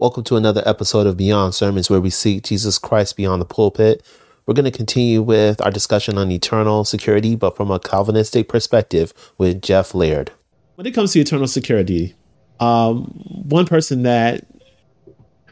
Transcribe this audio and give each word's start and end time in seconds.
Welcome 0.00 0.24
to 0.24 0.36
another 0.36 0.62
episode 0.64 1.06
of 1.06 1.18
Beyond 1.18 1.54
Sermons, 1.54 1.90
where 1.90 2.00
we 2.00 2.08
seek 2.08 2.44
Jesus 2.44 2.78
Christ 2.78 3.18
beyond 3.18 3.42
the 3.42 3.44
pulpit. 3.44 4.02
We're 4.46 4.54
going 4.54 4.64
to 4.64 4.70
continue 4.70 5.20
with 5.20 5.60
our 5.60 5.70
discussion 5.70 6.16
on 6.16 6.30
eternal 6.30 6.86
security, 6.86 7.36
but 7.36 7.54
from 7.54 7.70
a 7.70 7.78
Calvinistic 7.78 8.48
perspective 8.48 9.12
with 9.36 9.60
Jeff 9.60 9.94
Laird. 9.94 10.32
When 10.76 10.86
it 10.86 10.92
comes 10.92 11.12
to 11.12 11.20
eternal 11.20 11.46
security, 11.46 12.14
um, 12.60 13.02
one 13.44 13.66
person 13.66 14.04
that 14.04 14.46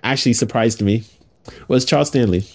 actually 0.02 0.32
surprised 0.32 0.80
me 0.80 1.04
was 1.68 1.84
Charles 1.84 2.08
Stanley, 2.08 2.46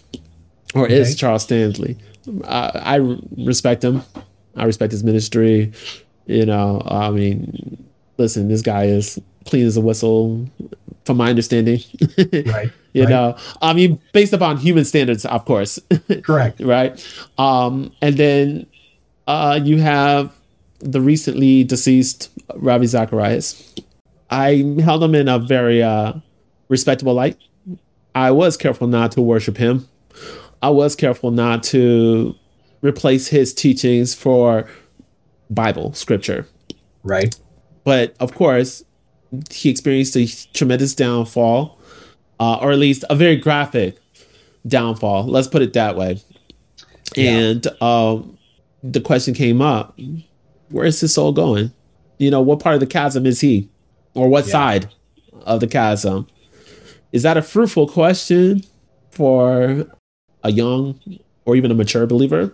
or 0.74 0.86
okay. 0.86 0.96
is 0.96 1.16
Charles 1.16 1.44
Stanley. 1.44 1.96
Uh, 2.44 2.72
I 2.74 3.18
respect 3.38 3.84
him. 3.84 4.02
I 4.56 4.66
respect 4.66 4.94
his 4.94 5.04
ministry. 5.04 5.72
You 6.26 6.48
know, 6.48 6.82
I 6.88 7.12
mean, 7.12 7.88
listen, 8.18 8.48
this 8.48 8.64
guy 8.64 8.86
is 8.86 9.20
clean 9.46 9.68
as 9.68 9.78
a 9.78 9.82
whistle, 9.82 10.50
from 11.06 11.18
my 11.18 11.30
understanding. 11.30 11.80
right. 12.18 12.72
you 12.94 13.04
right. 13.04 13.10
know, 13.10 13.38
I 13.62 13.74
mean, 13.74 14.00
based 14.12 14.34
upon 14.34 14.58
human 14.58 14.86
standards, 14.86 15.26
of 15.26 15.46
course. 15.46 15.80
Correct. 16.24 16.60
right. 16.60 17.06
Um, 17.38 17.92
and 18.02 18.18
then 18.18 18.68
uh, 19.28 19.60
you 19.64 19.80
have 19.80 20.34
the 20.80 21.02
recently 21.02 21.64
deceased 21.64 22.30
Ravi 22.56 22.88
Zacharias. 22.88 23.74
I 24.30 24.76
held 24.82 25.04
him 25.04 25.16
in 25.16 25.28
a 25.28 25.40
very 25.40 25.82
uh, 25.82 26.14
respectable 26.70 27.14
light. 27.14 27.38
I 28.16 28.32
was 28.32 28.58
careful 28.58 28.88
not 28.88 29.12
to 29.14 29.22
worship 29.22 29.58
him. 29.58 29.88
I 30.62 30.70
was 30.70 30.96
careful 30.96 31.32
not 31.32 31.64
to 31.64 32.36
replace 32.82 33.28
his 33.28 33.54
teachings 33.54 34.14
for 34.14 34.68
Bible 35.50 35.94
scripture. 35.94 36.48
Right. 37.04 37.36
But 37.84 38.16
of 38.20 38.34
course, 38.34 38.84
he 39.50 39.70
experienced 39.70 40.16
a 40.16 40.28
tremendous 40.54 40.96
downfall, 40.96 41.80
uh, 42.40 42.58
or 42.62 42.72
at 42.72 42.80
least 42.80 43.04
a 43.10 43.16
very 43.16 43.36
graphic 43.36 43.98
downfall. 44.68 45.26
Let's 45.26 45.48
put 45.48 45.62
it 45.62 45.74
that 45.74 45.96
way. 45.96 46.22
Yeah. 47.16 47.32
And 47.32 47.68
um, 47.82 48.38
the 48.84 49.02
question 49.02 49.34
came 49.34 49.62
up: 49.62 49.98
Where 50.70 50.86
is 50.86 51.00
his 51.00 51.14
soul 51.14 51.32
going? 51.32 51.72
You 52.18 52.32
know, 52.32 52.42
what 52.42 52.60
part 52.60 52.76
of 52.76 52.80
the 52.80 52.88
chasm 52.88 53.26
is 53.26 53.42
he, 53.42 53.70
or 54.14 54.28
what 54.30 54.46
yeah. 54.46 54.52
side 54.52 54.90
of 55.46 55.60
the 55.60 55.68
chasm? 55.68 56.28
Is 57.12 57.24
that 57.24 57.38
a 57.38 57.42
fruitful 57.42 57.88
question 57.88 58.64
for 59.12 59.86
a 60.44 60.52
young 60.52 61.00
or 61.46 61.56
even 61.56 61.72
a 61.72 61.76
mature 61.76 62.08
believer? 62.08 62.54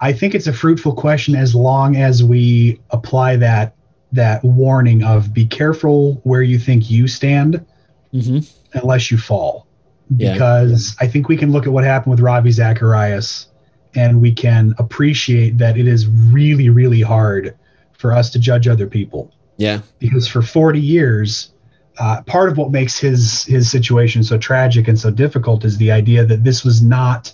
I 0.00 0.12
think 0.12 0.34
it's 0.34 0.46
a 0.46 0.52
fruitful 0.52 0.94
question 0.94 1.34
as 1.34 1.54
long 1.54 1.96
as 1.96 2.22
we 2.22 2.80
apply 2.90 3.36
that 3.36 3.74
that 4.12 4.42
warning 4.44 5.02
of 5.02 5.34
be 5.34 5.46
careful 5.46 6.14
where 6.24 6.42
you 6.42 6.58
think 6.58 6.90
you 6.90 7.06
stand 7.06 7.64
mm-hmm. 8.12 8.38
unless 8.78 9.10
you 9.10 9.18
fall. 9.18 9.66
Because 10.16 10.96
yeah. 10.98 11.06
I 11.06 11.10
think 11.10 11.28
we 11.28 11.36
can 11.36 11.52
look 11.52 11.66
at 11.66 11.72
what 11.72 11.84
happened 11.84 12.12
with 12.12 12.20
Ravi 12.20 12.50
Zacharias 12.50 13.48
and 13.94 14.20
we 14.20 14.32
can 14.32 14.74
appreciate 14.78 15.58
that 15.58 15.76
it 15.76 15.86
is 15.86 16.06
really, 16.06 16.70
really 16.70 17.02
hard 17.02 17.56
for 17.92 18.12
us 18.12 18.30
to 18.30 18.38
judge 18.38 18.68
other 18.68 18.86
people. 18.86 19.34
Yeah. 19.58 19.80
Because 19.98 20.26
for 20.26 20.40
40 20.40 20.80
years, 20.80 21.52
uh, 21.98 22.22
part 22.22 22.48
of 22.48 22.56
what 22.56 22.70
makes 22.70 22.96
his 22.98 23.44
his 23.44 23.70
situation 23.70 24.22
so 24.22 24.38
tragic 24.38 24.86
and 24.86 24.98
so 24.98 25.10
difficult 25.10 25.64
is 25.64 25.76
the 25.78 25.90
idea 25.90 26.24
that 26.24 26.44
this 26.44 26.64
was 26.64 26.80
not 26.80 27.32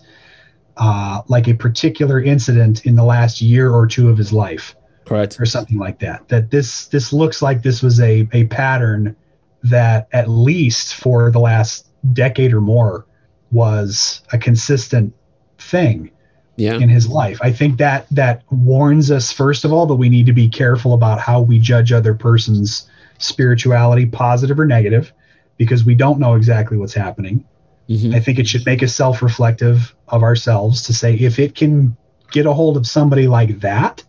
uh, 0.78 1.20
like 1.28 1.48
a 1.48 1.54
particular 1.54 2.20
incident 2.20 2.86
in 2.86 2.96
the 2.96 3.04
last 3.04 3.42
year 3.42 3.70
or 3.70 3.86
two 3.86 4.08
of 4.08 4.16
his 4.16 4.32
life 4.32 4.74
correct 5.04 5.38
or 5.40 5.46
something 5.46 5.78
like 5.78 5.98
that 5.98 6.26
that 6.28 6.50
this 6.50 6.86
this 6.86 7.12
looks 7.12 7.42
like 7.42 7.62
this 7.62 7.82
was 7.82 8.00
a 8.00 8.26
a 8.32 8.44
pattern 8.46 9.14
that 9.62 10.08
at 10.12 10.28
least 10.28 10.94
for 10.94 11.30
the 11.30 11.38
last 11.38 11.88
decade 12.12 12.52
or 12.52 12.60
more 12.60 13.06
was 13.50 14.22
a 14.32 14.38
consistent 14.38 15.14
thing 15.58 16.10
yeah. 16.56 16.74
in 16.74 16.88
his 16.88 17.08
life 17.08 17.38
i 17.42 17.52
think 17.52 17.78
that 17.78 18.06
that 18.10 18.42
warns 18.50 19.10
us 19.10 19.32
first 19.32 19.64
of 19.64 19.72
all 19.72 19.86
that 19.86 19.94
we 19.94 20.08
need 20.08 20.26
to 20.26 20.32
be 20.32 20.48
careful 20.48 20.94
about 20.94 21.18
how 21.18 21.40
we 21.40 21.58
judge 21.58 21.92
other 21.92 22.14
person's 22.14 22.88
spirituality 23.18 24.06
positive 24.06 24.58
or 24.58 24.66
negative 24.66 25.12
because 25.56 25.84
we 25.84 25.94
don't 25.94 26.18
know 26.18 26.34
exactly 26.34 26.76
what's 26.76 26.94
happening 26.94 27.44
mm-hmm. 27.88 28.14
i 28.14 28.20
think 28.20 28.38
it 28.38 28.46
should 28.46 28.64
make 28.64 28.82
us 28.82 28.94
self-reflective 28.94 29.94
of 30.08 30.22
ourselves 30.22 30.82
to 30.82 30.94
say 30.94 31.14
if 31.14 31.38
it 31.38 31.54
can 31.54 31.96
get 32.30 32.46
a 32.46 32.52
hold 32.52 32.76
of 32.76 32.86
somebody 32.86 33.26
like 33.28 33.60
that 33.60 34.02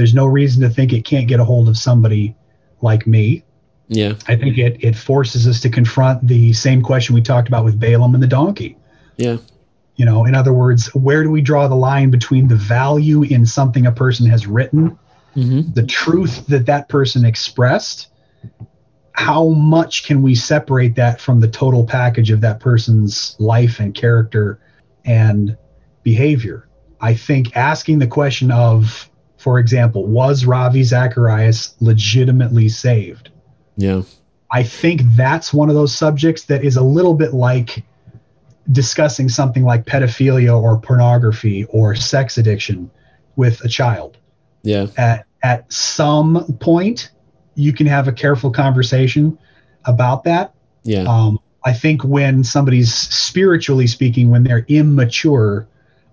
there's 0.00 0.14
no 0.14 0.24
reason 0.24 0.62
to 0.62 0.70
think 0.70 0.94
it 0.94 1.04
can't 1.04 1.28
get 1.28 1.40
a 1.40 1.44
hold 1.44 1.68
of 1.68 1.76
somebody 1.76 2.34
like 2.80 3.06
me. 3.06 3.44
Yeah. 3.88 4.14
I 4.28 4.34
think 4.34 4.56
it 4.56 4.82
it 4.82 4.96
forces 4.96 5.46
us 5.46 5.60
to 5.60 5.68
confront 5.68 6.26
the 6.26 6.54
same 6.54 6.80
question 6.80 7.14
we 7.14 7.20
talked 7.20 7.48
about 7.48 7.66
with 7.66 7.78
Balaam 7.78 8.14
and 8.14 8.22
the 8.22 8.26
donkey. 8.26 8.78
Yeah. 9.18 9.36
You 9.96 10.06
know, 10.06 10.24
in 10.24 10.34
other 10.34 10.54
words, 10.54 10.86
where 10.94 11.22
do 11.22 11.30
we 11.30 11.42
draw 11.42 11.68
the 11.68 11.74
line 11.74 12.10
between 12.10 12.48
the 12.48 12.56
value 12.56 13.24
in 13.24 13.44
something 13.44 13.84
a 13.84 13.92
person 13.92 14.24
has 14.30 14.46
written, 14.46 14.98
mm-hmm. 15.36 15.70
the 15.74 15.84
truth 15.84 16.46
that 16.46 16.64
that 16.64 16.88
person 16.88 17.26
expressed? 17.26 18.08
How 19.12 19.48
much 19.48 20.06
can 20.06 20.22
we 20.22 20.34
separate 20.34 20.94
that 20.94 21.20
from 21.20 21.40
the 21.40 21.48
total 21.48 21.84
package 21.84 22.30
of 22.30 22.40
that 22.40 22.58
person's 22.58 23.36
life 23.38 23.80
and 23.80 23.94
character 23.94 24.60
and 25.04 25.58
behavior? 26.02 26.70
I 27.02 27.12
think 27.12 27.54
asking 27.54 27.98
the 27.98 28.06
question 28.06 28.50
of 28.50 29.09
for 29.40 29.58
example, 29.58 30.06
was 30.06 30.44
Ravi 30.44 30.82
Zacharias 30.82 31.74
legitimately 31.80 32.68
saved? 32.68 33.30
Yeah. 33.78 34.02
I 34.52 34.62
think 34.62 35.00
that's 35.16 35.50
one 35.54 35.70
of 35.70 35.74
those 35.74 35.96
subjects 35.96 36.44
that 36.44 36.62
is 36.62 36.76
a 36.76 36.82
little 36.82 37.14
bit 37.14 37.32
like 37.32 37.82
discussing 38.70 39.30
something 39.30 39.64
like 39.64 39.86
pedophilia 39.86 40.60
or 40.60 40.78
pornography 40.78 41.64
or 41.70 41.94
sex 41.94 42.36
addiction 42.36 42.90
with 43.36 43.64
a 43.64 43.68
child. 43.68 44.18
Yeah. 44.62 44.88
At 44.98 45.24
at 45.42 45.72
some 45.72 46.58
point, 46.60 47.10
you 47.54 47.72
can 47.72 47.86
have 47.86 48.08
a 48.08 48.12
careful 48.12 48.50
conversation 48.50 49.38
about 49.86 50.24
that. 50.24 50.52
Yeah. 50.82 51.04
Um, 51.04 51.38
I 51.64 51.72
think 51.72 52.04
when 52.04 52.44
somebody's 52.44 52.92
spiritually 52.92 53.86
speaking, 53.86 54.28
when 54.28 54.44
they're 54.44 54.66
immature, 54.68 55.66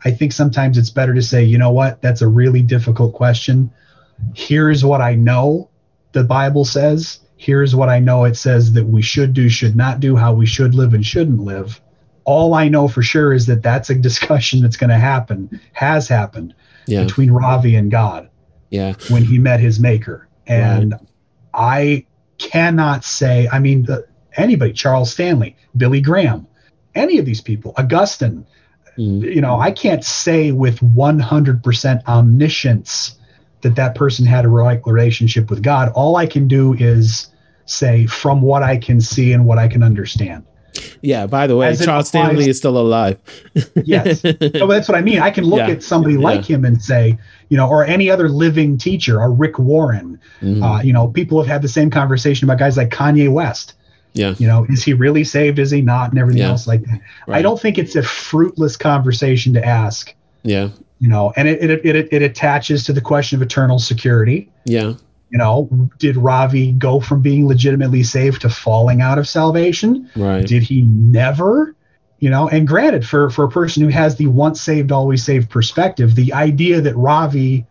I 0.07 0.11
think 0.11 0.31
sometimes 0.31 0.77
it's 0.77 0.89
better 0.89 1.13
to 1.13 1.21
say, 1.21 1.43
you 1.43 1.57
know 1.57 1.71
what, 1.71 2.01
that's 2.01 2.21
a 2.21 2.29
really 2.29 2.61
difficult 2.61 3.13
question. 3.13 3.69
Here's 4.33 4.85
what 4.85 5.01
I 5.01 5.15
know 5.15 5.69
the 6.13 6.23
Bible 6.23 6.63
says. 6.63 7.19
Here's 7.35 7.75
what 7.75 7.89
I 7.89 7.99
know 7.99 8.23
it 8.23 8.35
says 8.35 8.71
that 8.71 8.85
we 8.85 9.01
should 9.01 9.33
do, 9.33 9.49
should 9.49 9.75
not 9.75 9.99
do, 9.99 10.15
how 10.15 10.33
we 10.33 10.45
should 10.45 10.73
live 10.73 10.93
and 10.93 11.05
shouldn't 11.05 11.41
live. 11.41 11.81
All 12.23 12.53
I 12.53 12.69
know 12.69 12.87
for 12.87 13.03
sure 13.03 13.33
is 13.33 13.47
that 13.47 13.61
that's 13.61 13.89
a 13.89 13.95
discussion 14.09 14.61
that's 14.61 14.77
going 14.77 14.91
to 14.91 14.97
happen, 14.97 15.59
has 15.73 16.07
happened 16.07 16.55
yeah. 16.85 17.03
between 17.03 17.29
Ravi 17.29 17.75
and 17.75 17.91
God. 17.91 18.29
Yeah. 18.69 18.93
When 19.09 19.25
he 19.25 19.39
met 19.39 19.59
his 19.59 19.77
maker. 19.77 20.29
And 20.47 20.93
right. 20.93 21.01
I 21.53 22.05
cannot 22.37 23.03
say, 23.03 23.49
I 23.51 23.59
mean, 23.59 23.83
the, 23.83 24.07
anybody, 24.37 24.71
Charles 24.71 25.11
Stanley, 25.11 25.57
Billy 25.75 25.99
Graham, 25.99 26.47
any 26.95 27.17
of 27.17 27.25
these 27.25 27.41
people, 27.41 27.73
Augustine, 27.77 28.45
Mm. 28.97 29.35
You 29.35 29.41
know, 29.41 29.59
I 29.59 29.71
can't 29.71 30.03
say 30.03 30.51
with 30.51 30.79
100% 30.79 32.05
omniscience 32.07 33.17
that 33.61 33.75
that 33.75 33.95
person 33.95 34.25
had 34.25 34.45
a 34.45 34.49
right 34.49 34.81
relationship 34.85 35.49
with 35.49 35.61
God. 35.61 35.91
All 35.93 36.15
I 36.15 36.25
can 36.25 36.47
do 36.47 36.73
is 36.73 37.27
say 37.65 38.05
from 38.05 38.41
what 38.41 38.63
I 38.63 38.77
can 38.77 39.01
see 39.01 39.33
and 39.33 39.45
what 39.45 39.57
I 39.57 39.67
can 39.67 39.83
understand. 39.83 40.45
Yeah. 41.01 41.27
By 41.27 41.47
the 41.47 41.55
way, 41.55 41.69
As 41.69 41.83
Charles 41.83 42.09
applies, 42.09 42.25
Stanley 42.27 42.49
is 42.49 42.57
still 42.57 42.77
alive. 42.77 43.19
yes. 43.83 44.21
So 44.21 44.31
that's 44.67 44.87
what 44.87 44.95
I 44.95 45.01
mean. 45.01 45.19
I 45.19 45.31
can 45.31 45.43
look 45.43 45.59
yeah. 45.59 45.69
at 45.69 45.83
somebody 45.83 46.15
yeah. 46.15 46.21
like 46.21 46.45
him 46.45 46.65
and 46.65 46.81
say, 46.81 47.17
you 47.49 47.57
know, 47.57 47.67
or 47.67 47.85
any 47.85 48.09
other 48.09 48.29
living 48.29 48.77
teacher, 48.77 49.19
or 49.19 49.31
Rick 49.31 49.57
Warren. 49.57 50.19
Mm-hmm. 50.41 50.61
Uh, 50.61 50.81
you 50.81 50.93
know, 50.93 51.07
people 51.07 51.39
have 51.39 51.47
had 51.47 51.61
the 51.61 51.67
same 51.67 51.89
conversation 51.89 52.45
about 52.47 52.59
guys 52.59 52.77
like 52.77 52.89
Kanye 52.89 53.31
West. 53.31 53.73
Yeah. 54.17 54.35
You 54.37 54.47
know, 54.47 54.65
is 54.67 54.83
he 54.83 54.93
really 54.93 55.23
saved? 55.23 55.59
Is 55.59 55.71
he 55.71 55.81
not? 55.81 56.09
And 56.09 56.19
everything 56.19 56.41
yeah. 56.41 56.49
else 56.49 56.67
like 56.67 56.81
that. 56.83 57.01
Right. 57.27 57.37
I 57.37 57.41
don't 57.41 57.59
think 57.59 57.77
it's 57.77 57.95
a 57.95 58.03
fruitless 58.03 58.75
conversation 58.75 59.53
to 59.53 59.63
ask. 59.63 60.13
Yeah. 60.43 60.69
You 60.99 61.09
know, 61.09 61.33
and 61.35 61.47
it, 61.47 61.69
it, 61.69 61.85
it, 61.85 62.07
it 62.11 62.21
attaches 62.21 62.83
to 62.85 62.93
the 62.93 63.01
question 63.01 63.37
of 63.37 63.41
eternal 63.43 63.79
security. 63.79 64.49
Yeah. 64.65 64.93
You 65.29 65.37
know, 65.37 65.69
did 65.99 66.17
Ravi 66.17 66.71
go 66.71 66.99
from 66.99 67.21
being 67.21 67.47
legitimately 67.47 68.03
saved 68.03 68.41
to 68.41 68.49
falling 68.49 69.01
out 69.01 69.19
of 69.19 69.27
salvation? 69.27 70.09
Right. 70.15 70.45
Did 70.45 70.63
he 70.63 70.81
never? 70.83 71.75
You 72.19 72.31
know, 72.31 72.47
and 72.47 72.67
granted, 72.67 73.05
for, 73.05 73.29
for 73.29 73.45
a 73.45 73.49
person 73.49 73.83
who 73.83 73.89
has 73.89 74.15
the 74.15 74.27
once 74.27 74.61
saved, 74.61 74.91
always 74.91 75.23
saved 75.23 75.49
perspective, 75.49 76.15
the 76.15 76.33
idea 76.33 76.81
that 76.81 76.95
Ravi 76.95 77.65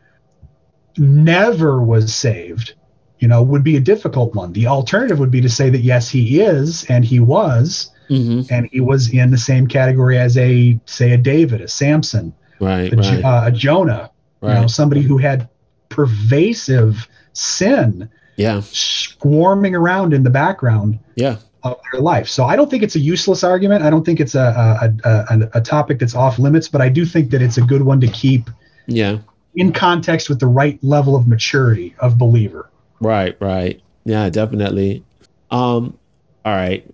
never 0.99 1.83
was 1.83 2.15
saved 2.15 2.75
you 3.19 3.29
know, 3.29 3.43
would 3.43 3.65
be 3.65 3.77
a 3.77 3.81
difficult 3.81 4.35
one. 4.35 4.53
The 4.53 4.67
alternative 4.67 5.19
would 5.19 5.31
be 5.31 5.41
to 5.41 5.49
say 5.49 5.71
that 5.71 5.81
yes, 5.81 6.09
he 6.09 6.41
is, 6.41 6.85
and 6.85 7.05
he 7.05 7.21
was, 7.21 7.91
mm-hmm. 8.11 8.53
and 8.53 8.69
he 8.71 8.81
was 8.81 9.13
in 9.13 9.31
the 9.31 9.39
same 9.39 9.67
category 9.67 10.19
as 10.19 10.37
a, 10.37 10.79
say, 10.87 11.13
a 11.13 11.17
David, 11.17 11.61
a 11.61 11.69
Samson, 11.69 12.35
right, 12.61 12.93
a, 12.93 12.97
right. 12.97 13.25
Uh, 13.25 13.43
a 13.47 13.53
Jonah, 13.53 14.11
right. 14.41 14.55
you 14.55 14.61
know, 14.61 14.67
somebody 14.67 15.03
who 15.03 15.19
had 15.19 15.49
pervasive 15.89 17.09
sin, 17.33 18.11
yeah, 18.37 18.61
swarming 18.65 19.75
around 19.75 20.13
in 20.13 20.23
the 20.23 20.31
background, 20.31 20.99
yeah, 21.15 21.37
of 21.63 21.81
their 21.91 22.03
life. 22.03 22.29
So 22.29 22.45
I 22.45 22.55
don't 22.55 22.71
think 22.71 22.83
it's 22.83 22.97
a 22.97 23.01
useless 23.01 23.43
argument. 23.43 23.83
I 23.83 23.91
don't 23.91 24.05
think 24.05 24.21
it's 24.21 24.35
a 24.35 24.91
a, 25.05 25.09
a, 25.09 25.51
a 25.55 25.61
topic 25.61 25.99
that's 25.99 26.15
off 26.15 26.39
limits, 26.39 26.69
but 26.69 26.81
I 26.83 26.91
do 26.91 27.07
think 27.07 27.31
that 27.31 27.41
it's 27.41 27.57
a 27.57 27.63
good 27.63 27.83
one 27.83 28.01
to 28.01 28.09
keep. 28.09 28.51
Yeah. 28.87 29.19
In 29.59 29.73
context 29.73 30.29
with 30.29 30.39
the 30.39 30.47
right 30.47 30.79
level 30.85 31.17
of 31.17 31.27
maturity 31.27 31.95
of 32.01 32.19
believer. 32.19 32.69
Right, 33.01 33.37
right. 33.41 33.81
Yeah, 34.05 34.29
definitely. 34.31 35.05
Um, 35.51 35.99
all 36.45 36.55
right. 36.55 36.89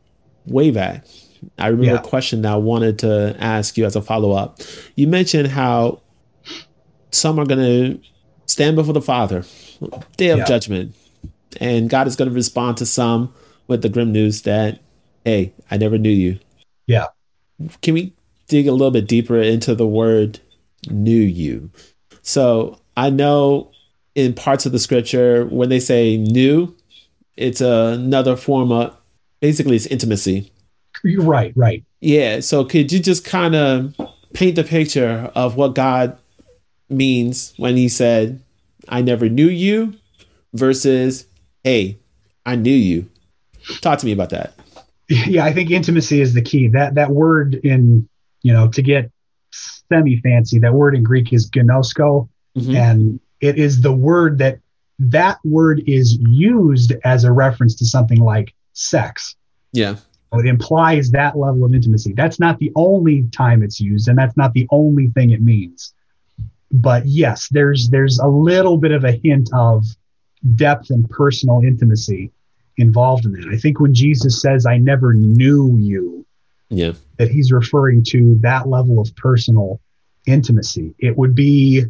Way 0.47 0.71
back. 0.71 1.07
I 1.59 1.69
remember 1.69 1.95
yeah. 1.95 2.01
a 2.01 2.03
question 2.03 2.43
that 2.43 2.53
I 2.53 2.57
wanted 2.57 2.99
to 3.01 3.37
ask 3.39 3.77
you 3.77 3.85
as 3.85 3.97
a 3.97 4.03
follow 4.03 4.33
up. 4.33 4.61
You 4.95 5.09
mentioned 5.09 5.49
how 5.49 6.01
some 7.11 7.39
are 7.39 7.47
going 7.47 7.61
to 7.61 8.09
stand 8.47 8.77
before 8.77 8.95
the 8.95 9.03
Father, 9.03 9.45
day 10.17 10.31
of 10.31 10.39
yeah. 10.39 10.45
judgment, 10.45 10.95
and 11.61 11.91
God 11.91 12.07
is 12.07 12.17
going 12.17 12.29
to 12.29 12.35
respond 12.35 12.77
to 12.79 12.87
some 12.87 13.35
with 13.67 13.83
the 13.83 13.89
grim 13.89 14.13
news 14.13 14.43
that, 14.43 14.81
hey, 15.25 15.53
I 15.71 15.79
never 15.79 15.99
knew 15.99 16.11
you. 16.11 16.39
Yeah. 16.87 17.07
Can 17.81 17.95
we 17.95 18.15
dig 18.49 18.69
a 18.69 18.73
little 18.73 18.91
bit 18.91 19.09
deeper 19.09 19.41
into 19.41 19.75
the 19.75 19.87
word 19.87 20.39
knew 20.91 21.21
you? 21.21 21.71
So 22.23 22.81
I 22.97 23.11
know 23.11 23.72
in 24.15 24.35
parts 24.35 24.67
of 24.67 24.73
the 24.73 24.79
scripture 24.79 25.47
when 25.47 25.69
they 25.69 25.81
say 25.81 26.17
new, 26.17 26.75
it's 27.37 27.61
another 27.61 28.37
form 28.37 28.73
of 28.73 28.97
basically 29.41 29.77
it's 29.77 29.87
intimacy. 29.87 30.53
You're 31.03 31.25
right, 31.25 31.53
right. 31.57 31.85
Yeah. 32.01 32.41
So 32.41 32.65
could 32.65 32.93
you 32.93 33.01
just 33.01 33.25
kind 33.25 33.55
of 33.55 33.95
paint 34.35 34.57
the 34.57 34.65
picture 34.65 35.31
of 35.35 35.57
what 35.57 35.75
God 35.75 36.17
means 36.89 37.55
when 37.57 37.77
he 37.77 37.89
said, 37.89 38.43
I 38.89 39.03
never 39.03 39.29
knew 39.29 39.49
you 39.49 39.95
versus, 40.53 41.27
hey, 41.65 41.99
I 42.45 42.57
knew 42.57 42.75
you? 42.75 43.09
Talk 43.81 43.99
to 44.01 44.07
me 44.07 44.13
about 44.13 44.31
that. 44.31 44.55
Yeah, 45.09 45.45
I 45.45 45.53
think 45.53 45.71
intimacy 45.71 46.23
is 46.23 46.33
the 46.33 46.41
key. 46.41 46.69
That 46.69 46.95
that 46.95 47.11
word 47.11 47.57
in, 47.57 48.09
you 48.41 48.51
know, 48.51 48.69
to 48.69 48.81
get 48.81 49.11
semi 49.51 50.19
fancy, 50.23 50.59
that 50.61 50.73
word 50.73 50.95
in 50.95 51.03
Greek 51.03 51.35
is 51.35 51.51
gnosko. 51.51 52.31
Mm-hmm. 52.57 52.77
And 52.77 53.21
it 53.43 53.59
is 53.59 53.83
the 53.83 53.93
word 53.93 54.39
that 54.39 54.61
that 54.99 55.39
word 55.45 55.83
is 55.87 56.17
used 56.17 56.93
as 57.05 57.25
a 57.25 57.33
reference 57.33 57.75
to 57.75 57.85
something 57.85 58.21
like 58.21 58.55
sex. 58.73 59.37
Yeah. 59.73 59.97
It 60.33 60.47
implies 60.47 61.11
that 61.11 61.37
level 61.37 61.65
of 61.67 61.75
intimacy. 61.75 62.15
That's 62.15 62.41
not 62.41 62.59
the 62.59 62.73
only 62.75 63.25
time 63.33 63.63
it's 63.63 63.81
used, 63.81 64.09
and 64.09 64.17
that's 64.17 64.37
not 64.37 64.55
the 64.55 64.67
only 64.71 65.09
thing 65.09 65.31
it 65.31 65.43
means. 65.43 65.93
But 66.71 67.05
yes, 67.05 67.49
there's 67.51 67.91
there's 67.91 68.19
a 68.19 68.27
little 68.27 68.79
bit 68.79 68.93
of 68.93 69.05
a 69.05 69.13
hint 69.13 69.51
of 69.53 69.85
depth 70.55 70.89
and 70.89 71.09
personal 71.11 71.61
intimacy 71.63 72.33
involved 72.79 73.27
in 73.27 73.33
that. 73.33 73.49
I 73.53 73.59
think 73.59 73.79
when 73.79 73.93
Jesus 73.93 74.41
says, 74.41 74.65
I 74.65 74.79
never 74.79 75.13
knew 75.13 75.77
you, 75.79 76.25
yeah, 76.71 76.93
that 77.19 77.31
he's 77.31 77.53
referring 77.53 78.03
to 78.05 78.39
that 78.41 78.69
level 78.69 79.01
of 79.01 79.15
personal 79.17 79.81
intimacy. 80.27 80.95
It 80.99 81.17
would 81.19 81.35
be, 81.35 81.85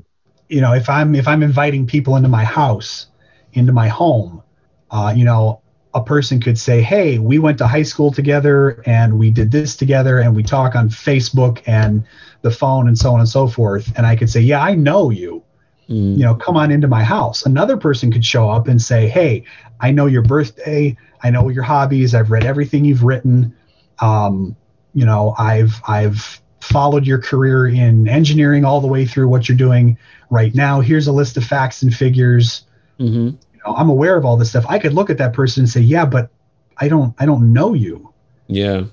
you 0.48 0.60
know, 0.60 0.72
if 0.72 0.88
I'm 0.88 1.14
if 1.14 1.26
I'm 1.28 1.42
inviting 1.42 1.86
people 1.86 2.16
into 2.16 2.28
my 2.28 2.44
house, 2.44 3.06
into 3.52 3.72
my 3.72 3.88
home, 3.88 4.42
uh, 4.90 5.12
you 5.16 5.24
know, 5.24 5.62
a 5.94 6.02
person 6.02 6.40
could 6.40 6.58
say, 6.58 6.82
Hey, 6.82 7.18
we 7.18 7.38
went 7.38 7.58
to 7.58 7.66
high 7.66 7.82
school 7.82 8.10
together 8.10 8.82
and 8.86 9.18
we 9.18 9.30
did 9.30 9.50
this 9.50 9.76
together 9.76 10.18
and 10.18 10.34
we 10.34 10.42
talk 10.42 10.74
on 10.74 10.88
Facebook 10.88 11.62
and 11.66 12.04
the 12.42 12.50
phone 12.50 12.88
and 12.88 12.98
so 12.98 13.12
on 13.12 13.20
and 13.20 13.28
so 13.28 13.46
forth. 13.46 13.92
And 13.96 14.06
I 14.06 14.16
could 14.16 14.30
say, 14.30 14.40
Yeah, 14.40 14.62
I 14.62 14.74
know 14.74 15.10
you. 15.10 15.42
Mm. 15.88 16.16
You 16.16 16.24
know, 16.24 16.34
come 16.34 16.56
on 16.56 16.70
into 16.70 16.88
my 16.88 17.02
house. 17.02 17.44
Another 17.44 17.76
person 17.76 18.10
could 18.10 18.24
show 18.24 18.48
up 18.48 18.68
and 18.68 18.80
say, 18.80 19.08
Hey, 19.08 19.44
I 19.80 19.90
know 19.90 20.06
your 20.06 20.22
birthday. 20.22 20.96
I 21.22 21.30
know 21.30 21.48
your 21.48 21.64
hobbies. 21.64 22.14
I've 22.14 22.30
read 22.30 22.44
everything 22.44 22.84
you've 22.84 23.04
written. 23.04 23.54
Um, 23.98 24.56
you 24.94 25.06
know, 25.06 25.34
I've 25.38 25.80
I've 25.86 26.40
followed 26.72 27.06
your 27.06 27.18
career 27.18 27.66
in 27.66 28.08
engineering 28.08 28.64
all 28.64 28.80
the 28.80 28.86
way 28.86 29.04
through 29.04 29.28
what 29.28 29.48
you're 29.48 29.58
doing 29.58 29.98
right 30.30 30.54
now. 30.54 30.80
Here's 30.80 31.06
a 31.06 31.12
list 31.12 31.36
of 31.36 31.44
facts 31.44 31.82
and 31.82 31.94
figures. 31.94 32.64
Mm-hmm. 32.98 33.26
You 33.26 33.60
know, 33.66 33.74
I'm 33.76 33.90
aware 33.90 34.16
of 34.16 34.24
all 34.24 34.36
this 34.36 34.50
stuff. 34.50 34.64
I 34.68 34.78
could 34.78 34.94
look 34.94 35.10
at 35.10 35.18
that 35.18 35.34
person 35.34 35.62
and 35.62 35.68
say, 35.68 35.80
yeah, 35.80 36.06
but 36.06 36.30
I 36.78 36.88
don't 36.88 37.14
I 37.18 37.26
don't 37.26 37.52
know 37.52 37.74
you. 37.74 38.12
Yeah. 38.46 38.84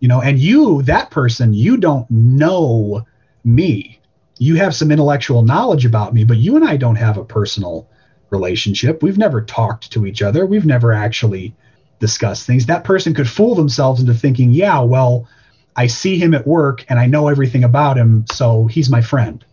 You 0.00 0.08
know, 0.08 0.20
and 0.20 0.38
you, 0.38 0.82
that 0.82 1.10
person, 1.10 1.54
you 1.54 1.76
don't 1.76 2.08
know 2.10 3.06
me. 3.44 4.00
You 4.38 4.56
have 4.56 4.74
some 4.74 4.90
intellectual 4.90 5.42
knowledge 5.42 5.86
about 5.86 6.12
me, 6.12 6.24
but 6.24 6.36
you 6.36 6.56
and 6.56 6.64
I 6.64 6.76
don't 6.76 6.96
have 6.96 7.16
a 7.16 7.24
personal 7.24 7.88
relationship. 8.30 9.02
We've 9.02 9.18
never 9.18 9.40
talked 9.40 9.90
to 9.92 10.06
each 10.06 10.22
other. 10.22 10.44
We've 10.44 10.66
never 10.66 10.92
actually 10.92 11.54
discussed 12.00 12.46
things. 12.46 12.66
That 12.66 12.84
person 12.84 13.14
could 13.14 13.28
fool 13.28 13.54
themselves 13.54 14.00
into 14.00 14.12
thinking, 14.12 14.50
yeah, 14.50 14.80
well, 14.80 15.28
I 15.76 15.86
see 15.86 16.18
him 16.18 16.34
at 16.34 16.46
work 16.46 16.84
and 16.88 16.98
I 16.98 17.06
know 17.06 17.28
everything 17.28 17.64
about 17.64 17.96
him, 17.96 18.24
so 18.32 18.66
he's 18.66 18.90
my 18.90 19.00
friend. 19.00 19.44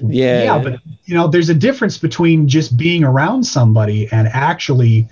Yeah. 0.00 0.44
Yeah, 0.44 0.58
but 0.58 0.80
you 1.04 1.14
know, 1.14 1.28
there's 1.28 1.48
a 1.48 1.54
difference 1.54 1.98
between 1.98 2.48
just 2.48 2.76
being 2.76 3.04
around 3.04 3.44
somebody 3.44 4.08
and 4.12 4.28
actually 4.28 5.08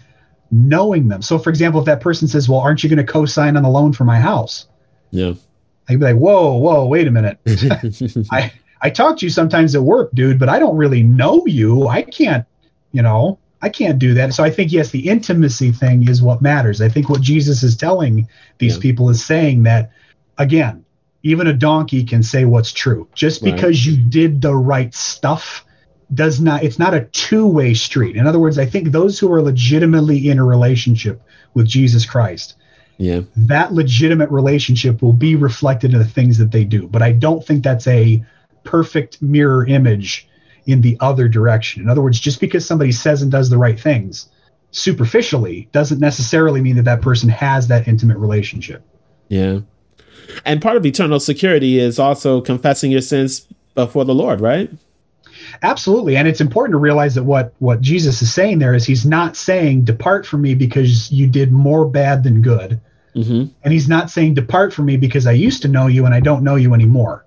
knowing 0.50 1.08
them. 1.08 1.22
So 1.22 1.38
for 1.38 1.50
example, 1.50 1.80
if 1.80 1.86
that 1.86 2.00
person 2.00 2.28
says, 2.28 2.48
Well, 2.48 2.60
aren't 2.60 2.82
you 2.82 2.88
going 2.88 3.04
to 3.04 3.12
co-sign 3.12 3.56
on 3.56 3.62
the 3.62 3.68
loan 3.68 3.92
for 3.92 4.04
my 4.04 4.18
house? 4.18 4.66
Yeah. 5.10 5.34
I'd 5.88 5.98
be 5.98 6.04
like, 6.04 6.16
Whoa, 6.16 6.56
whoa, 6.56 6.86
wait 6.86 7.06
a 7.06 7.10
minute. 7.10 7.38
I 8.30 8.52
I 8.80 8.90
talk 8.90 9.18
to 9.18 9.26
you 9.26 9.30
sometimes 9.30 9.74
at 9.74 9.82
work, 9.82 10.10
dude, 10.12 10.38
but 10.38 10.48
I 10.48 10.58
don't 10.58 10.76
really 10.76 11.02
know 11.02 11.46
you. 11.46 11.88
I 11.88 12.02
can't 12.02 12.46
you 12.92 13.02
know, 13.02 13.38
I 13.60 13.68
can't 13.68 13.98
do 13.98 14.14
that. 14.14 14.32
So 14.32 14.42
I 14.42 14.50
think 14.50 14.72
yes, 14.72 14.90
the 14.90 15.08
intimacy 15.08 15.72
thing 15.72 16.08
is 16.08 16.22
what 16.22 16.40
matters. 16.40 16.80
I 16.80 16.88
think 16.88 17.08
what 17.08 17.20
Jesus 17.20 17.62
is 17.62 17.76
telling 17.76 18.28
these 18.58 18.76
yeah. 18.76 18.82
people 18.82 19.10
is 19.10 19.24
saying 19.24 19.64
that 19.64 19.90
again, 20.38 20.84
even 21.22 21.46
a 21.46 21.52
donkey 21.52 22.04
can 22.04 22.22
say 22.22 22.44
what's 22.44 22.72
true. 22.72 23.08
Just 23.14 23.42
because 23.42 23.86
right. 23.86 23.86
you 23.86 23.96
did 23.96 24.40
the 24.40 24.54
right 24.54 24.94
stuff 24.94 25.64
does 26.14 26.40
not 26.40 26.62
it's 26.62 26.78
not 26.78 26.94
a 26.94 27.04
two-way 27.06 27.74
street. 27.74 28.16
In 28.16 28.26
other 28.26 28.38
words, 28.38 28.58
I 28.58 28.66
think 28.66 28.92
those 28.92 29.18
who 29.18 29.32
are 29.32 29.42
legitimately 29.42 30.28
in 30.28 30.38
a 30.38 30.44
relationship 30.44 31.20
with 31.54 31.66
Jesus 31.66 32.06
Christ, 32.06 32.56
yeah. 32.98 33.20
That 33.36 33.72
legitimate 33.72 34.30
relationship 34.30 35.02
will 35.02 35.12
be 35.12 35.36
reflected 35.36 35.92
in 35.92 35.98
the 35.98 36.04
things 36.04 36.38
that 36.38 36.50
they 36.50 36.64
do. 36.64 36.88
But 36.88 37.02
I 37.02 37.12
don't 37.12 37.44
think 37.44 37.62
that's 37.62 37.86
a 37.86 38.24
perfect 38.64 39.20
mirror 39.20 39.66
image 39.66 40.28
in 40.66 40.80
the 40.80 40.96
other 41.00 41.28
direction. 41.28 41.82
In 41.82 41.88
other 41.88 42.02
words, 42.02 42.18
just 42.18 42.40
because 42.40 42.66
somebody 42.66 42.92
says 42.92 43.22
and 43.22 43.30
does 43.30 43.50
the 43.50 43.58
right 43.58 43.78
things 43.78 44.28
superficially 44.72 45.68
doesn't 45.72 46.00
necessarily 46.00 46.60
mean 46.60 46.76
that 46.76 46.84
that 46.84 47.02
person 47.02 47.28
has 47.28 47.68
that 47.68 47.86
intimate 47.86 48.18
relationship. 48.18 48.82
Yeah. 49.28 49.60
And 50.44 50.62
part 50.62 50.76
of 50.76 50.86
eternal 50.86 51.20
security 51.20 51.78
is 51.78 51.98
also 51.98 52.40
confessing 52.40 52.90
your 52.90 53.00
sins 53.00 53.46
before 53.74 54.04
the 54.04 54.14
Lord, 54.14 54.40
right? 54.40 54.70
Absolutely. 55.62 56.16
And 56.16 56.26
it's 56.26 56.40
important 56.40 56.74
to 56.74 56.78
realize 56.78 57.14
that 57.14 57.24
what 57.24 57.54
what 57.58 57.80
Jesus 57.80 58.20
is 58.22 58.32
saying 58.32 58.58
there 58.58 58.74
is 58.74 58.84
he's 58.84 59.06
not 59.06 59.36
saying 59.36 59.84
depart 59.84 60.26
from 60.26 60.42
me 60.42 60.54
because 60.54 61.10
you 61.10 61.26
did 61.26 61.52
more 61.52 61.86
bad 61.86 62.22
than 62.22 62.42
good. 62.42 62.80
Mm-hmm. 63.14 63.52
And 63.62 63.72
he's 63.72 63.88
not 63.88 64.10
saying 64.10 64.34
depart 64.34 64.74
from 64.74 64.86
me 64.86 64.96
because 64.96 65.26
I 65.26 65.32
used 65.32 65.62
to 65.62 65.68
know 65.68 65.86
you 65.86 66.04
and 66.04 66.14
I 66.14 66.20
don't 66.20 66.42
know 66.42 66.56
you 66.56 66.74
anymore. 66.74 67.24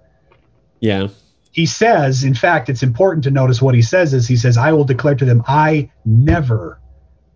Yeah 0.79 1.07
he 1.51 1.65
says, 1.65 2.23
in 2.23 2.33
fact, 2.33 2.69
it's 2.69 2.83
important 2.83 3.23
to 3.23 3.31
notice 3.31 3.61
what 3.61 3.75
he 3.75 3.81
says 3.81 4.13
is 4.13 4.27
he 4.27 4.37
says, 4.37 4.57
I 4.57 4.71
will 4.71 4.83
declare 4.83 5.15
to 5.15 5.25
them, 5.25 5.43
I 5.47 5.89
never 6.05 6.79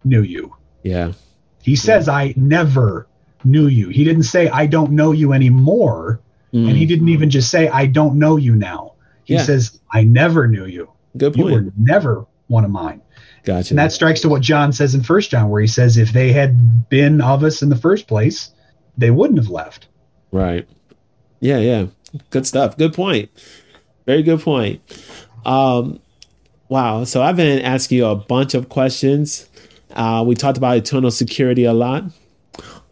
knew 0.03 0.21
you. 0.21 0.55
Yeah. 0.83 1.13
He 1.61 1.75
says, 1.75 2.07
yeah. 2.07 2.13
I 2.13 2.33
never 2.37 3.07
knew 3.45 3.67
you. 3.67 3.89
He 3.89 4.03
didn't 4.03 4.23
say, 4.23 4.47
I 4.49 4.65
don't 4.65 4.91
know 4.91 5.11
you 5.11 5.33
anymore. 5.33 6.19
Mm. 6.53 6.69
And 6.69 6.77
he 6.77 6.85
didn't 6.85 7.09
even 7.09 7.29
just 7.29 7.49
say, 7.49 7.67
I 7.67 7.85
don't 7.85 8.19
know 8.19 8.37
you 8.37 8.55
now. 8.55 8.93
He 9.23 9.35
yeah. 9.35 9.43
says, 9.43 9.79
I 9.91 10.03
never 10.03 10.47
knew 10.47 10.65
you. 10.65 10.89
Good 11.17 11.33
point. 11.33 11.47
You 11.47 11.53
were 11.53 11.71
never 11.77 12.25
one 12.47 12.65
of 12.65 12.71
mine. 12.71 13.01
Gotcha. 13.43 13.71
And 13.71 13.79
that 13.79 13.91
strikes 13.91 14.21
to 14.21 14.29
what 14.29 14.41
John 14.41 14.71
says 14.71 14.95
in 14.95 15.03
First 15.03 15.31
John, 15.31 15.49
where 15.49 15.61
he 15.61 15.67
says, 15.67 15.97
if 15.97 16.13
they 16.13 16.31
had 16.31 16.89
been 16.89 17.21
of 17.21 17.43
us 17.43 17.61
in 17.61 17.69
the 17.69 17.75
first 17.75 18.07
place, 18.07 18.51
they 18.97 19.11
wouldn't 19.11 19.39
have 19.39 19.49
left. 19.49 19.87
Right. 20.31 20.67
Yeah, 21.39 21.57
yeah. 21.57 21.87
Good 22.29 22.47
stuff. 22.47 22.77
Good 22.77 22.93
point. 22.93 23.29
Very 24.05 24.23
good 24.23 24.39
point. 24.39 24.81
Um, 25.45 25.99
wow. 26.69 27.03
So 27.03 27.21
I've 27.21 27.35
been 27.35 27.59
asking 27.61 27.97
you 27.97 28.05
a 28.05 28.15
bunch 28.15 28.53
of 28.53 28.69
questions. 28.69 29.49
Uh, 29.91 30.23
we 30.25 30.35
talked 30.35 30.57
about 30.57 30.77
eternal 30.77 31.11
security 31.11 31.65
a 31.65 31.73
lot. 31.73 32.05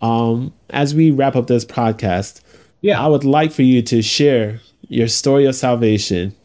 Um, 0.02 0.54
as 0.70 0.96
we 0.96 1.12
wrap 1.12 1.36
up 1.36 1.48
this 1.48 1.66
podcast, 1.66 2.42
yeah, 2.82 3.04
I 3.04 3.08
would 3.08 3.24
like 3.24 3.52
for 3.52 3.62
you 3.62 3.82
to 3.84 4.02
share 4.02 4.60
your 4.88 5.08
story 5.08 5.46
of 5.46 5.56
salvation, 5.56 6.36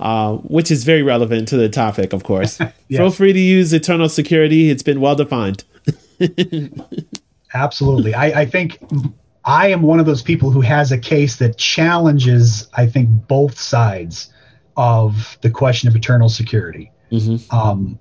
uh, 0.00 0.36
which 0.36 0.70
is 0.70 0.84
very 0.84 1.02
relevant 1.02 1.48
to 1.48 1.56
the 1.56 1.68
topic, 1.68 2.12
of 2.12 2.24
course. 2.24 2.60
yeah. 2.88 2.98
Feel 2.98 3.10
free 3.10 3.32
to 3.32 3.38
use 3.38 3.72
eternal 3.72 4.08
security; 4.08 4.70
it's 4.70 4.82
been 4.82 5.00
well 5.00 5.14
defined. 5.14 5.64
Absolutely, 7.54 8.14
I, 8.14 8.42
I 8.42 8.46
think 8.46 8.78
I 9.44 9.68
am 9.68 9.82
one 9.82 10.00
of 10.00 10.06
those 10.06 10.22
people 10.22 10.50
who 10.50 10.60
has 10.60 10.92
a 10.92 10.98
case 10.98 11.36
that 11.36 11.58
challenges, 11.58 12.68
I 12.74 12.86
think, 12.86 13.08
both 13.28 13.58
sides 13.58 14.32
of 14.76 15.38
the 15.42 15.50
question 15.50 15.88
of 15.88 15.96
eternal 15.96 16.28
security. 16.28 16.90
Mm-hmm. 17.10 17.54
Um, 17.54 17.98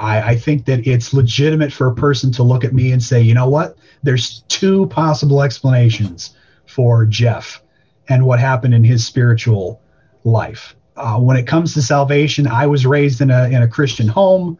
I, 0.00 0.28
I 0.28 0.36
think 0.36 0.64
that 0.66 0.86
it's 0.86 1.12
legitimate 1.12 1.72
for 1.72 1.88
a 1.88 1.94
person 1.94 2.32
to 2.32 2.42
look 2.42 2.64
at 2.64 2.72
me 2.72 2.92
and 2.92 3.02
say, 3.02 3.20
you 3.20 3.34
know 3.34 3.48
what? 3.48 3.76
There's 4.02 4.40
two 4.48 4.86
possible 4.86 5.42
explanations 5.42 6.36
for 6.66 7.04
Jeff 7.06 7.62
and 8.08 8.26
what 8.26 8.40
happened 8.40 8.74
in 8.74 8.84
his 8.84 9.06
spiritual 9.06 9.80
life. 10.24 10.74
Uh, 10.96 11.18
when 11.18 11.36
it 11.36 11.46
comes 11.46 11.74
to 11.74 11.82
salvation, 11.82 12.46
I 12.46 12.66
was 12.66 12.86
raised 12.86 13.20
in 13.20 13.30
a 13.30 13.48
in 13.48 13.62
a 13.62 13.68
Christian 13.68 14.08
home, 14.08 14.58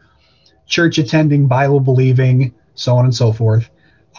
church 0.65 0.97
attending, 0.97 1.47
Bible 1.47 1.79
believing, 1.79 2.53
so 2.75 2.95
on 2.97 3.05
and 3.05 3.15
so 3.15 3.31
forth. 3.31 3.69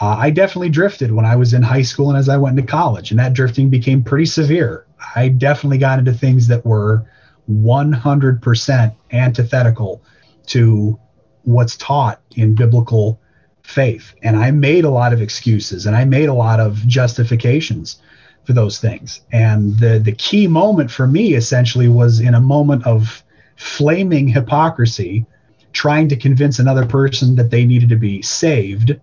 Uh, 0.00 0.16
I 0.18 0.30
definitely 0.30 0.70
drifted 0.70 1.12
when 1.12 1.24
I 1.24 1.36
was 1.36 1.54
in 1.54 1.62
high 1.62 1.82
school 1.82 2.10
and 2.10 2.18
as 2.18 2.28
I 2.28 2.36
went 2.36 2.58
into 2.58 2.70
college, 2.70 3.10
and 3.10 3.20
that 3.20 3.32
drifting 3.32 3.70
became 3.70 4.02
pretty 4.02 4.26
severe. 4.26 4.86
I 5.14 5.28
definitely 5.28 5.78
got 5.78 5.98
into 5.98 6.12
things 6.12 6.48
that 6.48 6.64
were 6.64 7.04
100% 7.50 8.96
antithetical 9.12 10.02
to 10.46 10.98
what's 11.44 11.76
taught 11.76 12.20
in 12.36 12.54
biblical 12.54 13.20
faith. 13.62 14.14
And 14.22 14.36
I 14.36 14.50
made 14.50 14.84
a 14.84 14.90
lot 14.90 15.12
of 15.12 15.22
excuses 15.22 15.86
and 15.86 15.96
I 15.96 16.04
made 16.04 16.28
a 16.28 16.34
lot 16.34 16.60
of 16.60 16.86
justifications 16.86 18.00
for 18.44 18.52
those 18.52 18.78
things. 18.78 19.22
And 19.32 19.78
the, 19.78 19.98
the 19.98 20.12
key 20.12 20.46
moment 20.46 20.90
for 20.90 21.06
me 21.06 21.34
essentially 21.34 21.88
was 21.88 22.20
in 22.20 22.34
a 22.34 22.40
moment 22.40 22.86
of 22.86 23.22
flaming 23.56 24.28
hypocrisy, 24.28 25.24
trying 25.72 26.08
to 26.08 26.16
convince 26.16 26.58
another 26.58 26.86
person 26.86 27.36
that 27.36 27.50
they 27.50 27.64
needed 27.64 27.88
to 27.88 27.96
be 27.96 28.20
saved, 28.22 29.00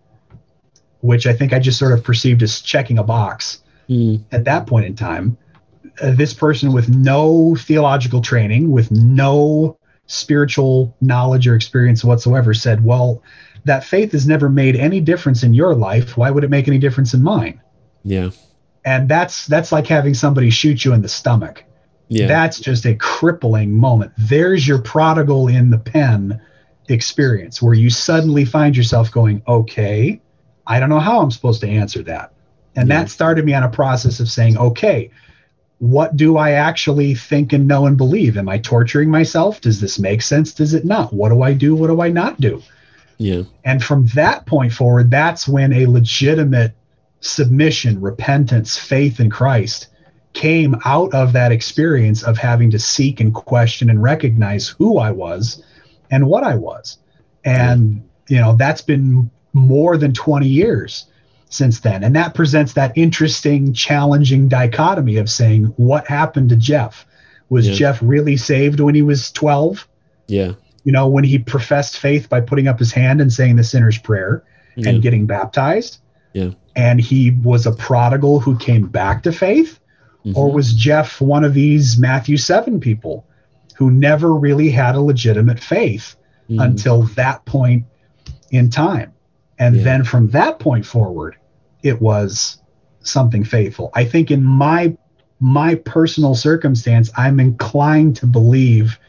which 1.02 1.26
I 1.26 1.34
think 1.34 1.54
I 1.54 1.60
just 1.60 1.80
sort 1.80 1.94
of 1.94 2.04
perceived 2.04 2.44
as 2.44 2.62
checking 2.62 3.00
a 3.00 3.04
box 3.04 3.64
mm. 3.90 4.24
at 4.32 4.46
that 4.46 4.68
point 4.68 4.86
in 4.86 4.96
time. 4.96 5.38
Uh, 6.00 6.12
this 6.12 6.34
person 6.34 6.72
with 6.72 6.88
no 6.88 7.56
theological 7.56 8.22
training, 8.22 8.72
with 8.72 8.92
no 8.92 9.78
spiritual 10.12 10.96
knowledge 11.02 11.48
or 11.48 11.56
experience 11.56 12.04
whatsoever 12.04 12.54
said, 12.54 12.84
Well, 12.84 13.24
that 13.66 13.84
faith 13.84 14.12
has 14.12 14.28
never 14.28 14.50
made 14.50 14.76
any 14.76 15.00
difference 15.00 15.44
in 15.44 15.54
your 15.54 15.76
life. 15.76 16.18
Why 16.18 16.32
would 16.32 16.44
it 16.44 16.50
make 16.50 16.68
any 16.68 16.78
difference 16.78 17.14
in 17.14 17.24
mine? 17.24 17.62
Yeah. 18.04 18.32
And 18.84 19.08
that's 19.08 19.46
that's 19.46 19.72
like 19.72 19.88
having 19.88 20.14
somebody 20.14 20.50
shoot 20.50 20.84
you 20.84 20.94
in 20.94 21.02
the 21.02 21.08
stomach. 21.08 21.64
Yeah. 22.08 22.28
That's 22.28 22.60
just 22.60 22.86
a 22.86 22.96
crippling 22.96 23.74
moment. 23.74 24.12
There's 24.18 24.68
your 24.68 24.82
prodigal 24.82 25.48
in 25.48 25.70
the 25.70 25.78
pen 25.78 26.42
experience 26.90 27.62
where 27.62 27.74
you 27.74 27.90
suddenly 27.90 28.44
find 28.44 28.76
yourself 28.76 29.12
going, 29.12 29.42
okay, 29.48 30.20
I 30.68 30.80
don't 30.80 30.90
know 30.90 31.00
how 31.00 31.22
I'm 31.22 31.32
supposed 31.32 31.62
to 31.62 31.70
answer 31.70 32.04
that. 32.04 32.34
And 32.76 32.90
yeah. 32.90 33.00
that 33.00 33.10
started 33.10 33.46
me 33.46 33.54
on 33.54 33.64
a 33.64 33.70
process 33.70 34.20
of 34.20 34.30
saying, 34.30 34.58
okay, 34.58 35.12
what 35.82 36.16
do 36.16 36.38
I 36.38 36.52
actually 36.52 37.16
think 37.16 37.54
and 37.54 37.68
know 37.68 37.88
and 37.88 37.98
believe? 37.98 38.38
Am 38.38 38.48
I 38.48 38.60
torturing 38.60 39.10
myself? 39.10 39.62
Does 39.62 39.82
this 39.82 39.98
make 39.98 40.22
sense? 40.22 40.54
Does 40.54 40.76
it 40.76 40.86
not? 40.86 41.12
What 41.12 41.30
do 41.30 41.42
I 41.42 41.54
do? 41.54 41.74
What 41.74 41.88
do 41.88 42.02
I 42.02 42.10
not 42.10 42.40
do? 42.40 42.62
Yeah. 43.18 43.44
And 43.66 43.84
from 43.84 44.06
that 44.14 44.46
point 44.46 44.74
forward, 44.74 45.10
that's 45.10 45.48
when 45.48 45.74
a 45.74 45.88
legitimate 45.88 46.76
submission, 47.22 48.00
repentance, 48.00 48.78
faith 48.78 49.20
in 49.20 49.32
Christ 49.32 49.88
came 50.34 50.76
out 50.86 51.16
of 51.16 51.34
that 51.34 51.52
experience 51.52 52.22
of 52.22 52.38
having 52.38 52.70
to 52.70 52.80
seek 52.80 53.20
and 53.20 53.34
question 53.34 53.90
and 53.90 54.04
recognize 54.04 54.68
who 54.68 55.00
I 55.00 55.10
was 55.10 55.64
and 56.12 56.28
what 56.28 56.44
I 56.44 56.54
was. 56.58 57.00
And, 57.44 58.08
you 58.28 58.38
know, 58.38 58.56
that's 58.56 58.84
been 58.84 59.32
more 59.54 59.98
than 59.98 60.14
20 60.14 60.48
years 60.48 61.08
since 61.52 61.82
then. 61.82 62.04
And 62.04 62.16
that 62.16 62.34
presents 62.34 62.74
that 62.74 62.98
interesting, 62.98 63.74
challenging 63.74 64.48
dichotomy 64.48 65.18
of 65.18 65.30
saying, 65.30 65.66
what 65.76 66.08
happened 66.08 66.50
to 66.50 66.56
Jeff? 66.56 67.06
Was 67.50 67.68
yeah. 67.68 67.76
Jeff 67.76 68.00
really 68.02 68.38
saved 68.38 68.80
when 68.80 68.96
he 68.96 69.02
was 69.02 69.32
12? 69.34 69.88
Yeah. 70.28 70.54
You 70.86 70.94
know, 70.94 71.08
when 71.08 71.26
he 71.26 71.38
professed 71.38 72.00
faith 72.00 72.30
by 72.30 72.40
putting 72.40 72.68
up 72.68 72.80
his 72.80 72.94
hand 72.94 73.22
and 73.22 73.32
saying 73.32 73.58
the 73.58 73.64
sinner's 73.64 73.98
prayer 73.98 74.44
yeah. 74.76 74.90
and 74.90 75.02
getting 75.02 75.26
baptized? 75.26 76.00
Yeah. 76.34 76.52
And 76.78 77.02
he 77.02 77.32
was 77.32 77.66
a 77.68 77.74
prodigal 77.74 78.40
who 78.40 78.58
came 78.58 78.88
back 78.88 79.24
to 79.24 79.34
faith? 79.34 79.80
Mm-hmm. 80.26 80.38
Or 80.38 80.52
was 80.52 80.74
Jeff 80.74 81.20
one 81.20 81.44
of 81.44 81.54
these 81.54 81.98
Matthew 81.98 82.38
7 82.38 82.80
people 82.80 83.28
who 83.76 83.92
never 83.92 84.34
really 84.34 84.70
had 84.70 84.96
a 84.96 85.02
legitimate 85.02 85.60
faith 85.60 86.16
mm. 86.50 86.64
until 86.64 87.04
that 87.16 87.44
point 87.44 87.84
in 88.52 88.70
time? 88.70 89.12
And 89.60 89.76
yeah. 89.76 89.84
then 89.84 90.04
from 90.06 90.30
that 90.30 90.60
point 90.60 90.86
forward, 90.86 91.36
it 91.84 92.02
was 92.02 92.62
something 93.02 93.44
faithful. 93.44 93.92
I 93.94 94.06
think 94.06 94.32
in 94.32 94.44
my 94.44 94.98
my 95.40 95.76
personal 95.76 96.36
circumstance, 96.36 97.10
I'm 97.18 97.40
inclined 97.40 98.16
to 98.18 98.28
believe 98.28 99.00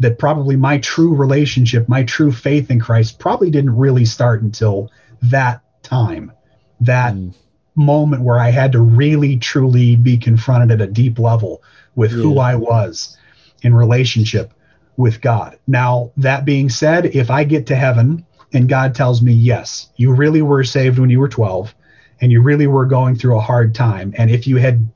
that 0.00 0.18
probably 0.18 0.56
my 0.56 0.78
true 0.78 1.14
relationship, 1.14 1.88
my 1.88 2.02
true 2.02 2.30
faith 2.30 2.70
in 2.70 2.78
Christ 2.78 3.18
probably 3.18 3.50
didn't 3.50 3.76
really 3.76 4.04
start 4.04 4.42
until 4.42 4.90
that 5.22 5.62
time. 5.82 6.32
That 6.80 7.14
mm. 7.14 7.34
moment 7.74 8.22
where 8.22 8.38
I 8.38 8.50
had 8.50 8.72
to 8.72 8.80
really 8.80 9.38
truly 9.38 9.96
be 9.96 10.18
confronted 10.18 10.72
at 10.72 10.86
a 10.86 10.92
deep 10.92 11.18
level 11.18 11.62
with 11.94 12.10
yeah. 12.10 12.18
who 12.18 12.38
I 12.38 12.56
was 12.56 13.16
in 13.62 13.74
relationship 13.74 14.52
with 14.96 15.20
God. 15.20 15.58
Now, 15.66 16.12
that 16.18 16.44
being 16.44 16.68
said, 16.68 17.06
if 17.06 17.30
I 17.30 17.44
get 17.44 17.66
to 17.68 17.76
heaven 17.76 18.26
and 18.52 18.68
God 18.68 18.94
tells 18.94 19.22
me, 19.22 19.32
yes, 19.32 19.90
you 19.96 20.12
really 20.12 20.42
were 20.42 20.64
saved 20.64 20.98
when 20.98 21.10
you 21.10 21.20
were 21.20 21.28
12, 21.28 21.74
and 22.20 22.30
you 22.30 22.40
really 22.42 22.66
were 22.66 22.86
going 22.86 23.16
through 23.16 23.36
a 23.36 23.40
hard 23.40 23.74
time. 23.74 24.14
And 24.16 24.30
if 24.30 24.46
you 24.46 24.56
had 24.56 24.88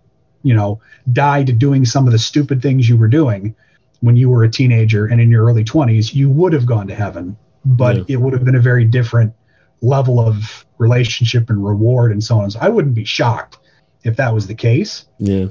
you 0.46 0.54
know 0.54 0.80
died 1.12 1.58
doing 1.58 1.84
some 1.84 2.06
of 2.06 2.12
the 2.12 2.18
stupid 2.18 2.62
things 2.62 2.88
you 2.88 2.96
were 2.96 3.08
doing 3.08 3.54
when 4.00 4.16
you 4.16 4.30
were 4.30 4.44
a 4.44 4.48
teenager 4.48 5.06
and 5.06 5.20
in 5.20 5.28
your 5.28 5.44
early 5.44 5.64
20s 5.64 6.14
you 6.14 6.30
would 6.30 6.52
have 6.52 6.64
gone 6.64 6.86
to 6.86 6.94
heaven 6.94 7.36
but 7.64 7.96
yeah. 7.96 8.04
it 8.08 8.16
would 8.20 8.32
have 8.32 8.44
been 8.44 8.54
a 8.54 8.60
very 8.60 8.84
different 8.84 9.34
level 9.82 10.20
of 10.20 10.64
relationship 10.78 11.50
and 11.50 11.66
reward 11.66 12.12
and 12.12 12.22
so 12.22 12.38
on. 12.38 12.50
So 12.50 12.60
i 12.60 12.68
wouldn't 12.68 12.94
be 12.94 13.04
shocked 13.04 13.58
if 14.04 14.16
that 14.16 14.32
was 14.32 14.46
the 14.46 14.54
case. 14.54 15.06
Yeah. 15.18 15.46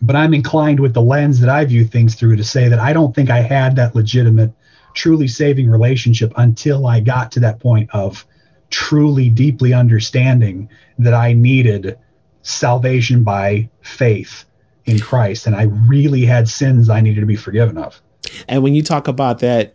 But 0.00 0.14
i'm 0.14 0.32
inclined 0.32 0.78
with 0.78 0.94
the 0.94 1.02
lens 1.02 1.40
that 1.40 1.50
i 1.50 1.64
view 1.64 1.84
things 1.84 2.14
through 2.14 2.36
to 2.36 2.44
say 2.44 2.68
that 2.68 2.78
i 2.78 2.92
don't 2.92 3.14
think 3.14 3.30
i 3.30 3.40
had 3.40 3.74
that 3.76 3.96
legitimate 3.96 4.52
truly 4.94 5.26
saving 5.26 5.68
relationship 5.68 6.32
until 6.36 6.86
i 6.86 7.00
got 7.00 7.32
to 7.32 7.40
that 7.40 7.58
point 7.58 7.90
of 7.92 8.24
truly 8.70 9.28
deeply 9.28 9.72
understanding 9.72 10.68
that 10.98 11.14
I 11.14 11.32
needed 11.32 11.98
salvation 12.42 13.24
by 13.24 13.68
faith 13.82 14.44
in 14.84 15.00
Christ 15.00 15.46
and 15.46 15.56
I 15.56 15.64
really 15.88 16.24
had 16.24 16.48
sins 16.48 16.88
I 16.88 17.00
needed 17.00 17.20
to 17.20 17.26
be 17.26 17.36
forgiven 17.36 17.76
of. 17.76 18.00
And 18.48 18.62
when 18.62 18.74
you 18.74 18.82
talk 18.82 19.08
about 19.08 19.40
that 19.40 19.74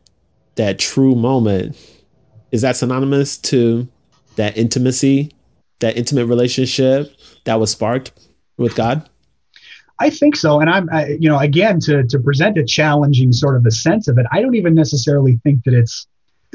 that 0.56 0.80
true 0.80 1.16
moment, 1.16 1.78
is 2.52 2.62
that 2.62 2.76
synonymous 2.76 3.38
to 3.38 3.88
that 4.36 4.58
intimacy, 4.58 5.32
that 5.80 5.98
intimate 5.98 6.26
relationship 6.26 7.14
that 7.46 7.60
was 7.60 7.72
sparked 7.72 8.12
with 8.58 8.76
God? 8.76 9.10
I 10.00 10.10
think 10.10 10.36
so, 10.36 10.60
and 10.60 10.70
I'm, 10.70 10.90
I, 10.92 11.10
you 11.20 11.30
know, 11.30 11.38
again 11.38 11.80
to 11.82 12.04
to 12.04 12.20
present 12.20 12.58
a 12.58 12.66
challenging 12.66 13.32
sort 13.32 13.56
of 13.56 13.66
a 13.66 13.72
sense 13.72 14.08
of 14.08 14.18
it. 14.18 14.26
I 14.32 14.42
don't 14.42 14.56
even 14.56 14.74
necessarily 14.74 15.40
think 15.44 15.64
that 15.66 15.76
it's 15.76 16.08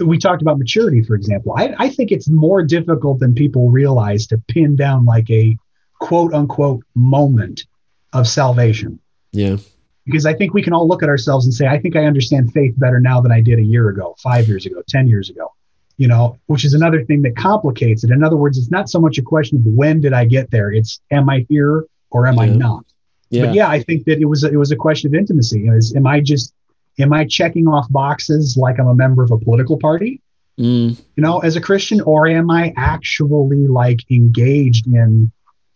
we 0.04 0.18
talked 0.18 0.42
about 0.42 0.58
maturity, 0.58 1.02
for 1.02 1.14
example. 1.14 1.54
I, 1.56 1.74
I 1.78 1.88
think 1.88 2.12
it's 2.12 2.28
more 2.28 2.62
difficult 2.62 3.20
than 3.20 3.34
people 3.34 3.70
realize 3.70 4.26
to 4.28 4.38
pin 4.48 4.76
down 4.76 5.04
like 5.04 5.30
a 5.30 5.56
quote 6.00 6.34
unquote 6.34 6.84
moment 6.94 7.64
of 8.12 8.28
salvation. 8.28 8.98
Yeah. 9.32 9.56
Because 10.04 10.26
I 10.26 10.34
think 10.34 10.54
we 10.54 10.62
can 10.62 10.72
all 10.72 10.86
look 10.86 11.02
at 11.02 11.08
ourselves 11.08 11.46
and 11.46 11.54
say, 11.54 11.66
I 11.66 11.78
think 11.78 11.96
I 11.96 12.04
understand 12.04 12.52
faith 12.52 12.74
better 12.78 13.00
now 13.00 13.20
than 13.20 13.32
I 13.32 13.40
did 13.40 13.58
a 13.58 13.62
year 13.62 13.88
ago, 13.88 14.14
five 14.22 14.46
years 14.46 14.64
ago, 14.64 14.82
10 14.88 15.08
years 15.08 15.30
ago, 15.30 15.52
you 15.96 16.06
know, 16.06 16.38
which 16.46 16.64
is 16.64 16.74
another 16.74 17.04
thing 17.04 17.22
that 17.22 17.36
complicates 17.36 18.04
it. 18.04 18.10
In 18.10 18.22
other 18.22 18.36
words, 18.36 18.56
it's 18.56 18.70
not 18.70 18.88
so 18.88 19.00
much 19.00 19.18
a 19.18 19.22
question 19.22 19.58
of 19.58 19.64
when 19.64 20.00
did 20.00 20.12
I 20.12 20.24
get 20.24 20.50
there? 20.50 20.70
It's 20.70 21.00
am 21.10 21.28
I 21.28 21.44
here 21.48 21.86
or 22.10 22.26
am 22.26 22.36
yeah. 22.36 22.42
I 22.42 22.46
not? 22.46 22.84
Yeah. 23.30 23.46
But 23.46 23.54
yeah, 23.54 23.68
I 23.68 23.82
think 23.82 24.04
that 24.04 24.20
it 24.20 24.26
was, 24.26 24.44
it 24.44 24.56
was 24.56 24.70
a 24.70 24.76
question 24.76 25.12
of 25.12 25.18
intimacy. 25.18 25.66
Is, 25.66 25.96
am 25.96 26.06
I 26.06 26.20
just 26.20 26.54
am 26.98 27.12
I 27.12 27.24
checking 27.24 27.68
off 27.68 27.86
boxes 27.90 28.56
like 28.56 28.78
I'm 28.78 28.88
a 28.88 28.94
member 28.94 29.22
of 29.22 29.30
a 29.30 29.38
political 29.38 29.78
party? 29.78 30.20
Mm. 30.58 30.98
You 31.16 31.22
know, 31.22 31.40
as 31.40 31.56
a 31.56 31.60
Christian, 31.60 32.00
or 32.00 32.26
am 32.26 32.50
I 32.50 32.72
actually 32.76 33.66
like 33.66 34.00
engaged 34.10 34.86
in 34.86 35.30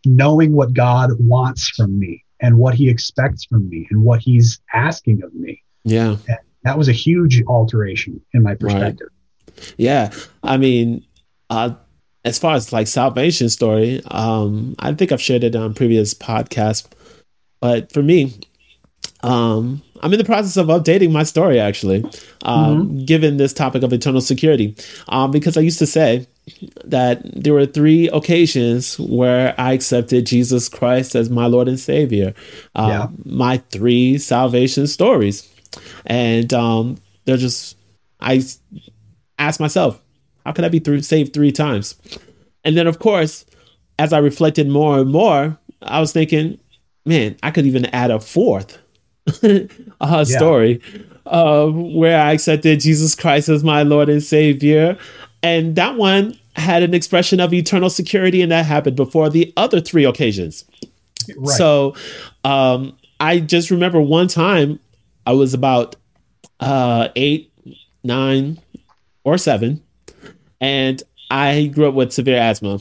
knowing 0.07 0.53
what 0.53 0.73
God 0.73 1.11
wants 1.19 1.69
from 1.69 1.99
me 1.99 2.25
and 2.41 2.57
what 2.57 2.75
He 2.75 2.89
expects 2.89 3.45
from 3.45 3.69
me 3.69 3.87
and 3.91 4.03
what 4.03 4.21
He's 4.21 4.61
asking 4.73 5.23
of 5.23 5.35
me? 5.35 5.63
Yeah, 5.85 6.17
and 6.29 6.39
that 6.65 6.79
was 6.79 6.89
a 6.89 6.93
huge 6.93 7.43
alteration 7.47 8.21
in 8.33 8.43
my 8.43 8.55
perspective. 8.55 9.09
Right. 9.11 9.75
Yeah, 9.77 10.13
I 10.43 10.57
mean, 10.57 11.05
uh, 11.51 11.75
as 12.25 12.39
far 12.39 12.55
as 12.55 12.73
like 12.73 12.87
salvation 12.87 13.51
story, 13.51 14.01
um, 14.07 14.75
I 14.79 14.95
think 14.95 15.13
I've 15.13 15.21
shared 15.21 15.45
it 15.45 15.55
on 15.55 15.75
previous 15.75 16.15
podcasts, 16.15 16.89
but 17.61 17.93
for 17.93 18.03
me, 18.03 18.33
um, 19.23 19.83
I'm 20.03 20.13
in 20.13 20.19
the 20.19 20.25
process 20.25 20.57
of 20.57 20.69
updating 20.69 21.13
my 21.13 21.23
story 21.23 21.61
actually, 21.61 22.05
um, 22.43 22.89
mm-hmm. 22.89 23.05
given 23.05 23.37
this 23.37 23.53
topic 23.53 23.83
of 23.83 23.93
eternal 23.93 24.21
security, 24.21 24.75
um, 25.09 25.31
because 25.31 25.57
I 25.57 25.61
used 25.61 25.79
to 25.81 25.87
say 25.87 26.27
that 26.85 27.23
there 27.25 27.55
were 27.55 27.67
three 27.67 28.09
occasions 28.09 28.99
where 28.99 29.55
I 29.59 29.73
accepted 29.73 30.27
Jesus 30.27 30.69
Christ 30.69 31.15
as 31.15 31.31
my 31.31 31.47
Lord 31.47 31.69
and 31.69 31.79
Savior. 31.79 32.35
Uh, 32.75 32.89
yeah. 32.89 33.07
My 33.25 33.59
three 33.71 34.19
salvation 34.19 34.87
stories, 34.87 35.49
and 36.07 36.53
um, 36.55 36.97
they're 37.25 37.37
just 37.37 37.77
I 38.21 38.43
ask 39.39 39.61
myself, 39.61 40.01
how 40.45 40.53
could 40.53 40.65
I 40.65 40.69
be 40.69 40.79
through, 40.79 41.03
saved 41.03 41.33
three 41.33 41.53
times? 41.53 41.97
And 42.65 42.77
then, 42.77 42.87
of 42.87 42.99
course, 42.99 43.45
as 43.99 44.13
I 44.13 44.19
reflected 44.19 44.69
more 44.69 44.99
and 44.99 45.11
more, 45.11 45.59
I 45.83 46.01
was 46.01 46.13
thinking, 46.13 46.59
man, 47.05 47.37
I 47.43 47.51
could 47.51 47.67
even 47.67 47.87
add 47.87 48.11
a 48.11 48.21
fourth 48.21 48.79
uh, 50.01 50.25
story 50.25 50.81
uh, 51.27 51.67
where 51.69 52.21
I 52.21 52.33
accepted 52.33 52.81
Jesus 52.81 53.15
Christ 53.15 53.49
as 53.49 53.65
my 53.65 53.83
Lord 53.83 54.09
and 54.09 54.23
Savior. 54.23 54.99
And 55.43 55.77
that 55.77 55.97
one 55.97 56.39
had 56.57 56.83
an 56.83 56.95
expression 56.95 57.41
of 57.41 57.55
eternal 57.55 57.89
security, 57.89 58.43
and 58.43 58.53
that 58.53 58.67
happened 58.67 58.97
before 58.97 59.31
the 59.31 59.53
other 59.57 59.81
three 59.81 60.05
occasions. 60.05 60.65
Right. 61.37 61.57
So 61.57 61.95
um, 62.45 62.97
I 63.21 63.41
just 63.41 63.71
remember 63.71 64.01
one 64.01 64.29
time 64.29 64.81
I 65.27 65.33
was 65.33 65.55
about 65.55 65.97
uh, 66.59 67.09
eight, 67.17 67.53
nine, 68.03 68.59
or 69.25 69.39
seven, 69.39 69.83
and 70.61 71.03
I 71.31 71.67
grew 71.67 71.89
up 71.89 71.95
with 71.95 72.13
severe 72.13 72.39
asthma. 72.39 72.81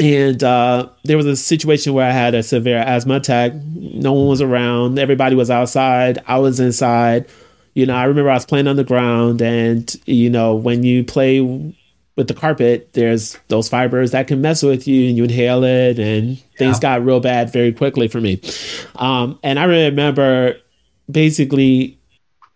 And 0.00 0.42
uh, 0.42 0.88
there 1.04 1.16
was 1.16 1.26
a 1.26 1.36
situation 1.36 1.92
where 1.92 2.08
I 2.08 2.12
had 2.12 2.34
a 2.34 2.42
severe 2.42 2.78
asthma 2.78 3.16
attack. 3.16 3.52
No 3.54 4.12
one 4.12 4.28
was 4.28 4.40
around. 4.40 4.98
Everybody 4.98 5.36
was 5.36 5.50
outside. 5.50 6.22
I 6.26 6.38
was 6.38 6.60
inside. 6.60 7.26
You 7.74 7.86
know, 7.86 7.94
I 7.94 8.04
remember 8.04 8.30
I 8.30 8.34
was 8.34 8.46
playing 8.46 8.68
on 8.68 8.76
the 8.76 8.84
ground, 8.84 9.40
and 9.40 9.94
you 10.06 10.28
know, 10.28 10.54
when 10.54 10.82
you 10.82 11.04
play 11.04 11.40
with 12.16 12.28
the 12.28 12.34
carpet, 12.34 12.92
there's 12.92 13.38
those 13.48 13.68
fibers 13.68 14.10
that 14.10 14.26
can 14.26 14.40
mess 14.42 14.62
with 14.62 14.86
you, 14.86 15.08
and 15.08 15.16
you 15.16 15.24
inhale 15.24 15.64
it, 15.64 15.98
and 15.98 16.38
things 16.58 16.76
yeah. 16.76 16.80
got 16.80 17.04
real 17.04 17.20
bad 17.20 17.50
very 17.52 17.72
quickly 17.72 18.08
for 18.08 18.20
me. 18.20 18.40
Um, 18.96 19.38
and 19.42 19.58
I 19.58 19.64
remember 19.64 20.56
basically 21.10 21.98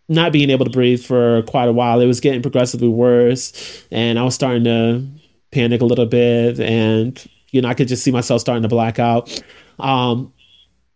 not 0.08 0.32
being 0.32 0.50
able 0.50 0.66
to 0.66 0.70
breathe 0.70 1.02
for 1.02 1.42
quite 1.42 1.68
a 1.68 1.72
while. 1.72 2.00
It 2.00 2.06
was 2.06 2.20
getting 2.20 2.42
progressively 2.42 2.88
worse, 2.88 3.84
and 3.90 4.18
I 4.18 4.22
was 4.22 4.34
starting 4.34 4.64
to 4.64 5.06
panic 5.56 5.80
a 5.80 5.84
little 5.86 6.06
bit, 6.06 6.60
and 6.60 7.26
you 7.50 7.62
know 7.62 7.68
I 7.68 7.74
could 7.74 7.88
just 7.88 8.04
see 8.04 8.10
myself 8.10 8.42
starting 8.42 8.62
to 8.62 8.68
black 8.68 8.98
out. 8.98 9.42
Um, 9.78 10.32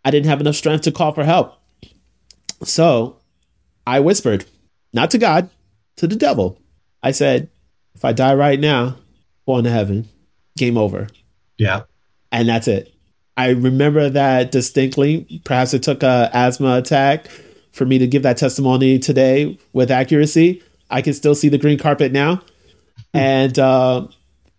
I 0.05 0.11
didn't 0.11 0.29
have 0.29 0.41
enough 0.41 0.55
strength 0.57 0.83
to 0.83 0.93
call 0.93 1.13
for 1.13 1.25
help, 1.25 1.55
so 2.63 3.17
I 3.87 4.01
whispered, 4.01 4.45
not 4.93 5.11
to 5.13 5.19
God, 5.19 5.49
to 5.97 6.07
the 6.07 6.17
devil. 6.17 6.61
I 7.03 7.13
said, 7.13 7.49
"If 7.95 8.05
I 8.05 8.13
die 8.13 8.35
right 8.35 8.61
now, 8.61 8.97
going 9.47 9.65
to 9.65 9.71
heaven, 9.71 10.09
game 10.59 10.77
over." 10.77 11.09
Yeah, 11.57 11.83
and 12.31 12.49
that's 12.49 12.69
it. 12.69 12.93
I 13.37 13.51
remember 13.51 14.11
that 14.11 14.53
distinctly. 14.53 15.41
Perhaps 15.45 15.73
it 15.73 15.83
took 15.83 16.03
a 16.03 16.29
asthma 16.35 16.77
attack 16.77 17.29
for 17.73 17.87
me 17.87 17.97
to 17.99 18.07
give 18.07 18.23
that 18.25 18.37
testimony 18.37 18.99
today 18.99 19.59
with 19.73 19.91
accuracy. 19.91 20.63
I 20.91 21.01
can 21.01 21.15
still 21.15 21.35
see 21.35 21.49
the 21.49 21.57
green 21.57 21.79
carpet 21.79 22.13
now. 22.13 22.43
and 23.15 23.59
uh, 23.59 24.07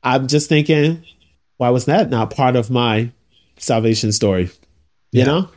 I'm 0.03 0.27
just 0.27 0.49
thinking, 0.49 1.03
why 1.57 1.69
was 1.69 1.85
that 1.85 2.09
not 2.09 2.31
part 2.31 2.55
of 2.55 2.69
my 2.69 3.11
salvation 3.57 4.11
story? 4.11 4.49
You 5.11 5.19
yeah. 5.19 5.25
know? 5.25 5.49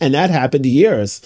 And 0.00 0.14
that 0.14 0.30
happened 0.30 0.66
years 0.66 1.22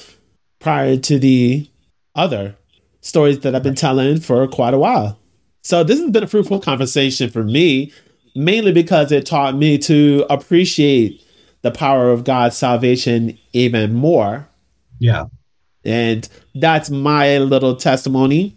prior 0.58 0.96
to 0.96 1.18
the 1.18 1.68
other 2.14 2.56
stories 3.00 3.40
that 3.40 3.54
I've 3.54 3.62
been 3.62 3.74
telling 3.74 4.20
for 4.20 4.46
quite 4.48 4.74
a 4.74 4.78
while. 4.78 5.18
So 5.62 5.84
this 5.84 6.00
has 6.00 6.10
been 6.10 6.24
a 6.24 6.26
fruitful 6.26 6.60
conversation 6.60 7.30
for 7.30 7.44
me, 7.44 7.92
mainly 8.34 8.72
because 8.72 9.12
it 9.12 9.26
taught 9.26 9.54
me 9.54 9.78
to 9.78 10.26
appreciate 10.28 11.22
the 11.62 11.70
power 11.70 12.10
of 12.10 12.24
God's 12.24 12.56
salvation 12.56 13.38
even 13.52 13.94
more. 13.94 14.46
Yeah. 14.98 15.26
And 15.84 16.28
that's 16.54 16.90
my 16.90 17.38
little 17.38 17.76
testimony. 17.76 18.56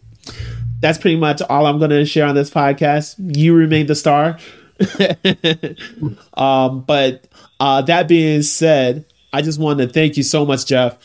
That's 0.80 0.98
pretty 0.98 1.18
much 1.18 1.42
all 1.50 1.66
I'm 1.66 1.80
going 1.80 1.92
to 1.92 2.06
share 2.06 2.26
on 2.26 2.36
this 2.36 2.50
podcast. 2.50 3.16
You 3.38 3.56
remain 3.56 3.88
the 3.88 3.96
star. 3.96 4.38
um, 6.36 6.82
but 6.82 7.28
uh, 7.60 7.82
that 7.84 8.08
being 8.08 8.42
said, 8.44 9.06
I 9.34 9.42
just 9.42 9.60
want 9.60 9.80
to 9.80 9.88
thank 9.88 10.18
you 10.18 10.24
so 10.24 10.46
much, 10.46 10.66
Jeff, 10.68 10.98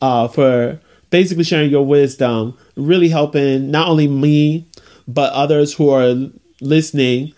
uh, 0.00 0.28
for 0.28 0.80
basically 1.10 1.44
sharing 1.44 1.70
your 1.70 1.84
wisdom, 1.84 2.56
really 2.76 3.08
helping 3.08 3.70
not 3.70 3.88
only 3.88 4.08
me, 4.08 4.66
but 5.06 5.32
others 5.32 5.74
who 5.74 5.90
are 5.90 6.14
listening 6.60 7.32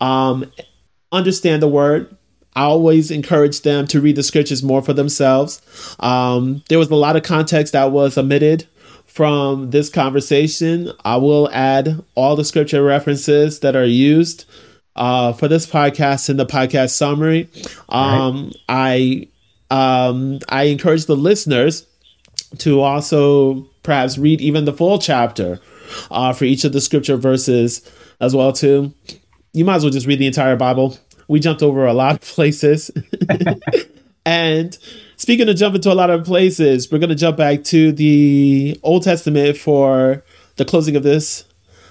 um, 0.00 0.50
understand 1.12 1.62
the 1.62 1.68
word, 1.68 2.14
I 2.54 2.62
always 2.62 3.10
encourage 3.10 3.62
them 3.62 3.86
to 3.88 4.00
read 4.00 4.16
the 4.16 4.22
scriptures 4.22 4.62
more 4.62 4.82
for 4.82 4.92
themselves. 4.92 5.60
Um, 6.00 6.62
there 6.68 6.78
was 6.78 6.90
a 6.90 6.94
lot 6.94 7.16
of 7.16 7.22
context 7.22 7.72
that 7.74 7.92
was 7.92 8.16
omitted 8.16 8.66
from 9.16 9.70
this 9.70 9.88
conversation. 9.88 10.92
I 11.02 11.16
will 11.16 11.48
add 11.50 12.04
all 12.14 12.36
the 12.36 12.44
scripture 12.44 12.84
references 12.84 13.60
that 13.60 13.74
are 13.74 13.86
used 13.86 14.44
uh, 14.94 15.32
for 15.32 15.48
this 15.48 15.66
podcast 15.66 16.28
in 16.28 16.36
the 16.36 16.44
podcast 16.44 16.90
summary. 16.90 17.48
Um, 17.88 18.52
right. 18.68 19.28
I 19.70 20.08
um, 20.08 20.40
I 20.50 20.64
encourage 20.64 21.06
the 21.06 21.16
listeners 21.16 21.86
to 22.58 22.82
also 22.82 23.62
perhaps 23.82 24.18
read 24.18 24.42
even 24.42 24.66
the 24.66 24.72
full 24.74 24.98
chapter 24.98 25.60
uh, 26.10 26.34
for 26.34 26.44
each 26.44 26.64
of 26.64 26.74
the 26.74 26.80
scripture 26.82 27.16
verses 27.16 27.90
as 28.20 28.36
well 28.36 28.52
too. 28.52 28.92
You 29.54 29.64
might 29.64 29.76
as 29.76 29.82
well 29.82 29.92
just 29.92 30.06
read 30.06 30.18
the 30.18 30.26
entire 30.26 30.56
Bible 30.56 30.98
we 31.28 31.40
jumped 31.40 31.62
over 31.62 31.86
a 31.86 31.94
lot 31.94 32.16
of 32.16 32.20
places. 32.34 32.90
and 34.26 34.76
speaking 35.16 35.48
of 35.48 35.56
jumping 35.56 35.80
to 35.82 35.92
a 35.92 35.94
lot 35.94 36.10
of 36.10 36.24
places, 36.24 36.90
we're 36.90 36.98
going 36.98 37.10
to 37.10 37.14
jump 37.14 37.36
back 37.36 37.64
to 37.64 37.92
the 37.92 38.78
Old 38.82 39.02
Testament 39.02 39.56
for 39.56 40.22
the 40.56 40.64
closing 40.64 40.96
of 40.96 41.02
this 41.02 41.44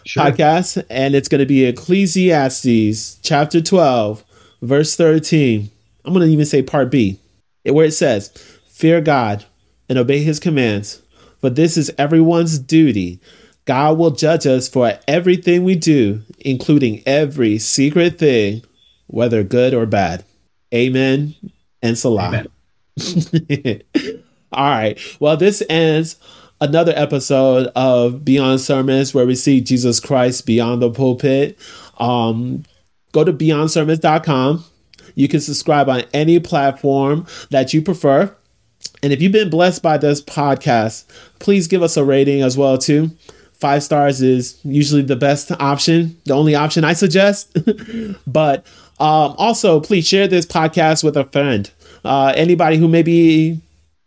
sure. 0.05 0.23
podcast. 0.23 0.83
And 0.89 1.15
it's 1.15 1.27
going 1.27 1.39
to 1.39 1.45
be 1.45 1.65
Ecclesiastes 1.65 3.19
chapter 3.21 3.61
12, 3.61 4.23
verse 4.61 4.95
13. 4.95 5.69
I'm 6.03 6.13
going 6.13 6.25
to 6.25 6.31
even 6.31 6.45
say 6.45 6.61
part 6.61 6.91
B, 6.91 7.19
where 7.63 7.85
it 7.85 7.93
says, 7.93 8.29
Fear 8.69 9.01
God 9.01 9.45
and 9.89 9.97
obey 9.97 10.23
his 10.23 10.39
commands, 10.39 11.01
for 11.41 11.49
this 11.49 11.77
is 11.77 11.91
everyone's 11.97 12.59
duty. 12.59 13.19
God 13.65 13.97
will 13.97 14.11
judge 14.11 14.45
us 14.45 14.69
for 14.69 14.99
everything 15.07 15.63
we 15.63 15.75
do, 15.75 16.21
including 16.39 17.01
every 17.05 17.57
secret 17.57 18.19
thing 18.19 18.61
whether 19.07 19.43
good 19.43 19.73
or 19.73 19.85
bad. 19.85 20.23
Amen 20.73 21.35
and 21.81 21.97
salam. 21.97 22.47
All 24.51 24.69
right. 24.69 24.99
Well, 25.19 25.37
this 25.37 25.61
ends 25.69 26.17
another 26.61 26.93
episode 26.95 27.67
of 27.75 28.23
Beyond 28.23 28.61
Sermons 28.61 29.13
where 29.13 29.25
we 29.25 29.35
see 29.35 29.61
Jesus 29.61 29.99
Christ 29.99 30.45
beyond 30.45 30.81
the 30.81 30.89
pulpit. 30.89 31.57
Um, 31.99 32.63
go 33.11 33.23
to 33.23 33.33
beyondsermons.com. 33.33 34.63
You 35.15 35.27
can 35.27 35.39
subscribe 35.39 35.89
on 35.89 36.03
any 36.13 36.39
platform 36.39 37.25
that 37.49 37.73
you 37.73 37.81
prefer. 37.81 38.35
And 39.03 39.13
if 39.13 39.21
you've 39.21 39.31
been 39.31 39.49
blessed 39.49 39.81
by 39.81 39.97
this 39.97 40.21
podcast, 40.21 41.05
please 41.39 41.67
give 41.67 41.83
us 41.83 41.97
a 41.97 42.03
rating 42.03 42.41
as 42.41 42.57
well 42.57 42.77
too. 42.77 43.11
Five 43.53 43.83
stars 43.83 44.21
is 44.21 44.59
usually 44.63 45.01
the 45.01 45.15
best 45.15 45.51
option, 45.59 46.19
the 46.25 46.33
only 46.33 46.55
option 46.55 46.83
I 46.83 46.93
suggest. 46.93 47.55
but 48.27 48.65
um, 48.99 49.35
also, 49.37 49.79
please 49.79 50.07
share 50.07 50.27
this 50.27 50.45
podcast 50.45 51.03
with 51.03 51.17
a 51.17 51.25
friend. 51.25 51.69
Uh, 52.05 52.33
anybody 52.35 52.77
who 52.77 52.87
may 52.87 53.03
be 53.03 53.59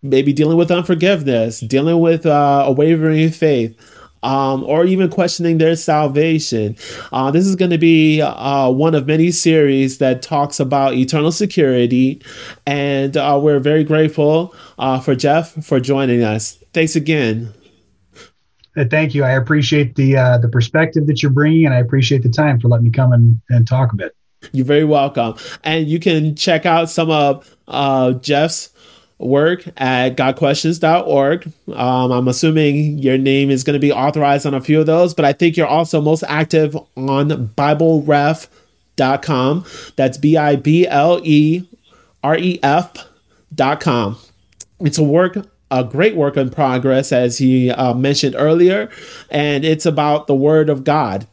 maybe 0.02 0.32
dealing 0.32 0.56
with 0.56 0.70
unforgiveness, 0.70 1.60
dealing 1.60 2.00
with 2.00 2.24
uh, 2.24 2.64
a 2.66 2.72
wavering 2.72 3.30
faith, 3.30 3.76
um, 4.22 4.64
or 4.64 4.84
even 4.84 5.10
questioning 5.10 5.58
their 5.58 5.76
salvation. 5.76 6.76
Uh, 7.12 7.30
this 7.30 7.46
is 7.46 7.56
going 7.56 7.70
to 7.70 7.78
be 7.78 8.20
uh, 8.20 8.70
one 8.70 8.94
of 8.94 9.06
many 9.06 9.30
series 9.30 9.98
that 9.98 10.22
talks 10.22 10.60
about 10.60 10.94
eternal 10.94 11.32
security, 11.32 12.20
and 12.66 13.16
uh, 13.16 13.38
we're 13.40 13.60
very 13.60 13.84
grateful 13.84 14.54
uh, 14.78 14.98
for 15.00 15.14
Jeff 15.14 15.52
for 15.64 15.80
joining 15.80 16.22
us. 16.22 16.62
Thanks 16.72 16.96
again. 16.96 17.52
Uh, 18.76 18.84
thank 18.90 19.14
you. 19.14 19.24
I 19.24 19.32
appreciate 19.32 19.96
the 19.96 20.16
uh, 20.16 20.38
the 20.38 20.48
perspective 20.48 21.06
that 21.06 21.22
you're 21.22 21.32
bringing, 21.32 21.64
and 21.64 21.74
I 21.74 21.78
appreciate 21.78 22.22
the 22.22 22.28
time 22.28 22.60
for 22.60 22.68
letting 22.68 22.84
me 22.84 22.90
come 22.90 23.12
and, 23.12 23.40
and 23.48 23.66
talk 23.66 23.92
a 23.92 23.96
bit. 23.96 24.14
You're 24.52 24.66
very 24.66 24.84
welcome. 24.84 25.34
And 25.64 25.88
you 25.88 25.98
can 25.98 26.36
check 26.36 26.66
out 26.66 26.90
some 26.90 27.10
of 27.10 27.56
uh, 27.66 28.12
Jeff's 28.12 28.68
work 29.18 29.66
at 29.76 30.16
gotquestions.org. 30.16 31.52
Um, 31.74 32.12
I'm 32.12 32.28
assuming 32.28 32.98
your 32.98 33.18
name 33.18 33.50
is 33.50 33.64
going 33.64 33.74
to 33.74 33.80
be 33.80 33.90
authorized 33.92 34.46
on 34.46 34.54
a 34.54 34.60
few 34.60 34.78
of 34.80 34.86
those, 34.86 35.12
but 35.14 35.24
I 35.24 35.32
think 35.32 35.56
you're 35.56 35.66
also 35.66 36.00
most 36.00 36.22
active 36.28 36.76
on 36.96 37.48
BibleRef.com. 37.56 39.64
That's 39.96 40.18
B 40.18 40.36
I 40.36 40.54
B 40.56 40.86
L 40.86 41.20
E 41.24 41.68
R 42.22 42.36
E 42.36 42.60
F.com. 42.62 44.18
It's 44.80 44.98
a 44.98 45.02
work 45.02 45.36
a 45.70 45.84
great 45.84 46.16
work 46.16 46.36
in 46.36 46.50
progress, 46.50 47.12
as 47.12 47.38
he 47.38 47.70
uh, 47.70 47.94
mentioned 47.94 48.34
earlier, 48.38 48.90
and 49.30 49.64
it's 49.64 49.84
about 49.84 50.26
the 50.26 50.34
Word 50.34 50.70
of 50.70 50.84
God. 50.84 51.26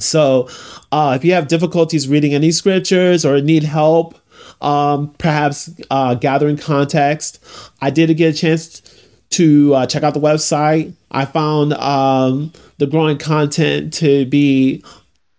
So, 0.00 0.48
uh, 0.92 1.14
if 1.16 1.24
you 1.24 1.32
have 1.32 1.48
difficulties 1.48 2.08
reading 2.08 2.34
any 2.34 2.50
scriptures 2.52 3.24
or 3.24 3.40
need 3.40 3.62
help, 3.62 4.18
um, 4.60 5.14
perhaps 5.18 5.70
uh, 5.90 6.14
gathering 6.14 6.56
context, 6.56 7.42
I 7.80 7.90
did 7.90 8.14
get 8.16 8.34
a 8.34 8.38
chance 8.38 8.82
to 9.30 9.74
uh, 9.74 9.86
check 9.86 10.02
out 10.02 10.14
the 10.14 10.20
website. 10.20 10.92
I 11.10 11.24
found 11.24 11.72
um, 11.74 12.52
the 12.78 12.86
growing 12.86 13.18
content 13.18 13.92
to 13.94 14.26
be 14.26 14.82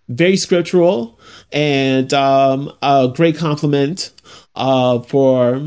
very 0.10 0.38
scriptural 0.38 1.20
and 1.52 2.14
um, 2.14 2.72
a 2.82 3.12
great 3.14 3.38
compliment 3.38 4.12
uh, 4.56 5.00
for 5.00 5.62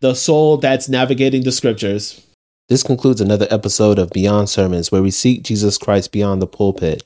the 0.00 0.14
soul 0.14 0.56
that's 0.58 0.88
navigating 0.88 1.42
the 1.44 1.52
scriptures. 1.52 2.22
This 2.68 2.82
concludes 2.82 3.20
another 3.20 3.46
episode 3.50 3.98
of 3.98 4.10
Beyond 4.10 4.48
Sermons, 4.48 4.90
where 4.90 5.02
we 5.02 5.12
seek 5.12 5.44
Jesus 5.44 5.78
Christ 5.78 6.10
beyond 6.10 6.42
the 6.42 6.48
pulpit. 6.48 7.04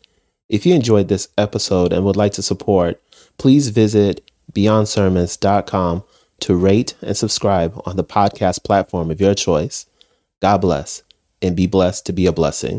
If 0.50 0.66
you 0.66 0.74
enjoyed 0.74 1.06
this 1.06 1.28
episode 1.38 1.92
and 1.92 2.04
would 2.04 2.16
like 2.16 2.32
to 2.32 2.42
support, 2.42 3.00
please 3.38 3.68
visit 3.68 4.28
beyondsermons.com 4.52 6.02
to 6.40 6.56
rate 6.56 6.94
and 7.00 7.16
subscribe 7.16 7.80
on 7.86 7.94
the 7.94 8.02
podcast 8.02 8.64
platform 8.64 9.12
of 9.12 9.20
your 9.20 9.34
choice. 9.34 9.86
God 10.40 10.58
bless 10.58 11.04
and 11.40 11.54
be 11.54 11.68
blessed 11.68 12.04
to 12.06 12.12
be 12.12 12.26
a 12.26 12.32
blessing. 12.32 12.78